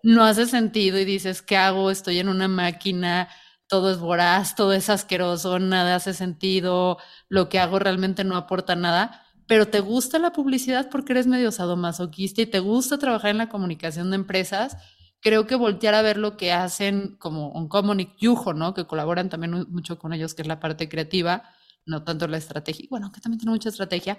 no 0.04 0.26
hace 0.26 0.46
sentido 0.46 1.00
y 1.00 1.06
dices, 1.06 1.42
¿qué 1.42 1.58
hago? 1.58 1.92
Estoy 1.92 2.20
en 2.20 2.30
una 2.30 2.48
máquina, 2.48 3.30
todo 3.68 3.92
es 3.92 4.00
voraz, 4.00 4.56
todo 4.56 4.74
es 4.74 4.90
asqueroso, 4.90 5.60
nada 5.60 5.96
hace 5.96 6.14
sentido, 6.14 6.98
lo 7.30 7.50
que 7.50 7.60
hago 7.60 7.80
realmente 7.80 8.24
no 8.24 8.38
aporta 8.38 8.76
nada 8.76 9.27
pero 9.48 9.68
te 9.68 9.80
gusta 9.80 10.20
la 10.20 10.34
publicidad 10.34 10.90
porque 10.90 11.14
eres 11.14 11.28
medio 11.28 11.52
sadomasoquista 11.52 12.42
y 12.42 12.46
te 12.46 12.60
gusta 12.60 12.98
trabajar 12.98 13.32
en 13.32 13.38
la 13.38 13.50
comunicación 13.50 14.10
de 14.12 14.18
empresas, 14.18 14.78
creo 15.22 15.48
que 15.48 15.56
voltear 15.56 15.96
a 15.96 16.02
ver 16.02 16.18
lo 16.18 16.38
que 16.38 16.52
hacen 16.52 17.16
como 17.18 17.50
Uncommon 17.52 18.14
Yujo, 18.18 18.54
¿no? 18.54 18.74
Que 18.74 18.86
colaboran 18.86 19.30
también 19.30 19.66
mucho 19.70 19.98
con 19.98 20.14
ellos, 20.14 20.34
que 20.34 20.42
es 20.42 20.48
la 20.48 20.60
parte 20.60 20.90
creativa, 20.90 21.44
no 21.86 22.04
tanto 22.04 22.28
la 22.28 22.38
estrategia, 22.38 22.86
bueno, 22.90 23.12
que 23.12 23.22
también 23.22 23.40
tiene 23.40 23.54
mucha 23.54 23.70
estrategia, 23.70 24.18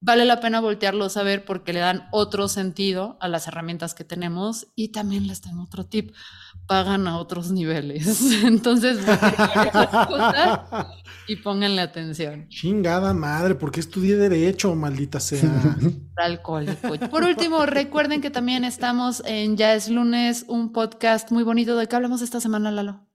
vale 0.00 0.24
la 0.24 0.40
pena 0.40 0.60
voltearlos 0.60 1.16
a 1.16 1.22
ver 1.22 1.44
porque 1.44 1.72
le 1.72 1.80
dan 1.80 2.08
otro 2.12 2.48
sentido 2.48 3.16
a 3.20 3.28
las 3.28 3.48
herramientas 3.48 3.94
que 3.94 4.04
tenemos 4.04 4.68
y 4.74 4.88
también 4.88 5.26
les 5.26 5.40
tengo 5.40 5.62
otro 5.62 5.86
tip, 5.86 6.12
pagan 6.66 7.06
a 7.08 7.18
otros 7.18 7.50
niveles. 7.50 8.20
Entonces, 8.44 8.98
cosas 8.98 10.60
y 11.28 11.36
pónganle 11.36 11.82
atención. 11.82 12.48
Chingada 12.48 13.14
madre, 13.14 13.54
¿por 13.54 13.70
qué 13.70 13.80
estudié 13.80 14.16
derecho, 14.16 14.74
maldita 14.74 15.20
sea? 15.20 15.76
Alcohólico. 16.16 16.96
Por 17.10 17.24
último, 17.24 17.66
recuerden 17.66 18.20
que 18.20 18.30
también 18.30 18.64
estamos 18.64 19.22
en 19.26 19.56
Ya 19.56 19.74
es 19.74 19.88
lunes, 19.88 20.44
un 20.48 20.72
podcast 20.72 21.30
muy 21.30 21.42
bonito. 21.42 21.76
¿De 21.76 21.86
qué 21.86 21.96
hablamos 21.96 22.22
esta 22.22 22.40
semana, 22.40 22.70
Lalo? 22.70 23.06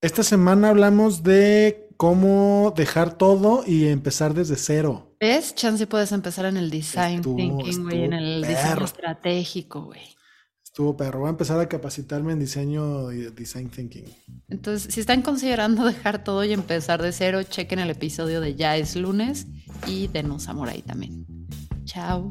Esta 0.00 0.22
semana 0.22 0.68
hablamos 0.68 1.24
de 1.24 1.88
cómo 1.96 2.72
dejar 2.76 3.14
todo 3.18 3.64
y 3.66 3.88
empezar 3.88 4.32
desde 4.32 4.56
cero. 4.56 5.07
¿Ves? 5.20 5.54
Chance 5.54 5.86
puedes 5.86 6.12
empezar 6.12 6.46
en 6.46 6.56
el 6.56 6.70
design 6.70 7.16
estuvo, 7.16 7.36
thinking, 7.36 7.82
güey, 7.82 8.04
en 8.04 8.12
el 8.12 8.42
perro. 8.42 8.54
diseño 8.54 8.84
estratégico, 8.84 9.84
güey. 9.86 10.16
Estuvo 10.62 10.96
perro. 10.96 11.20
Voy 11.20 11.26
a 11.28 11.30
empezar 11.30 11.58
a 11.58 11.68
capacitarme 11.68 12.32
en 12.32 12.38
diseño 12.38 13.10
y 13.10 13.22
design 13.30 13.68
thinking. 13.68 14.04
Entonces, 14.48 14.94
si 14.94 15.00
están 15.00 15.22
considerando 15.22 15.84
dejar 15.84 16.22
todo 16.22 16.44
y 16.44 16.52
empezar 16.52 17.02
de 17.02 17.10
cero, 17.12 17.42
chequen 17.42 17.80
el 17.80 17.90
episodio 17.90 18.40
de 18.40 18.54
Ya 18.54 18.76
es 18.76 18.94
lunes 18.94 19.46
y 19.86 20.06
denos 20.08 20.48
amor 20.48 20.68
ahí 20.68 20.82
también. 20.82 21.26
Chao. 21.84 22.30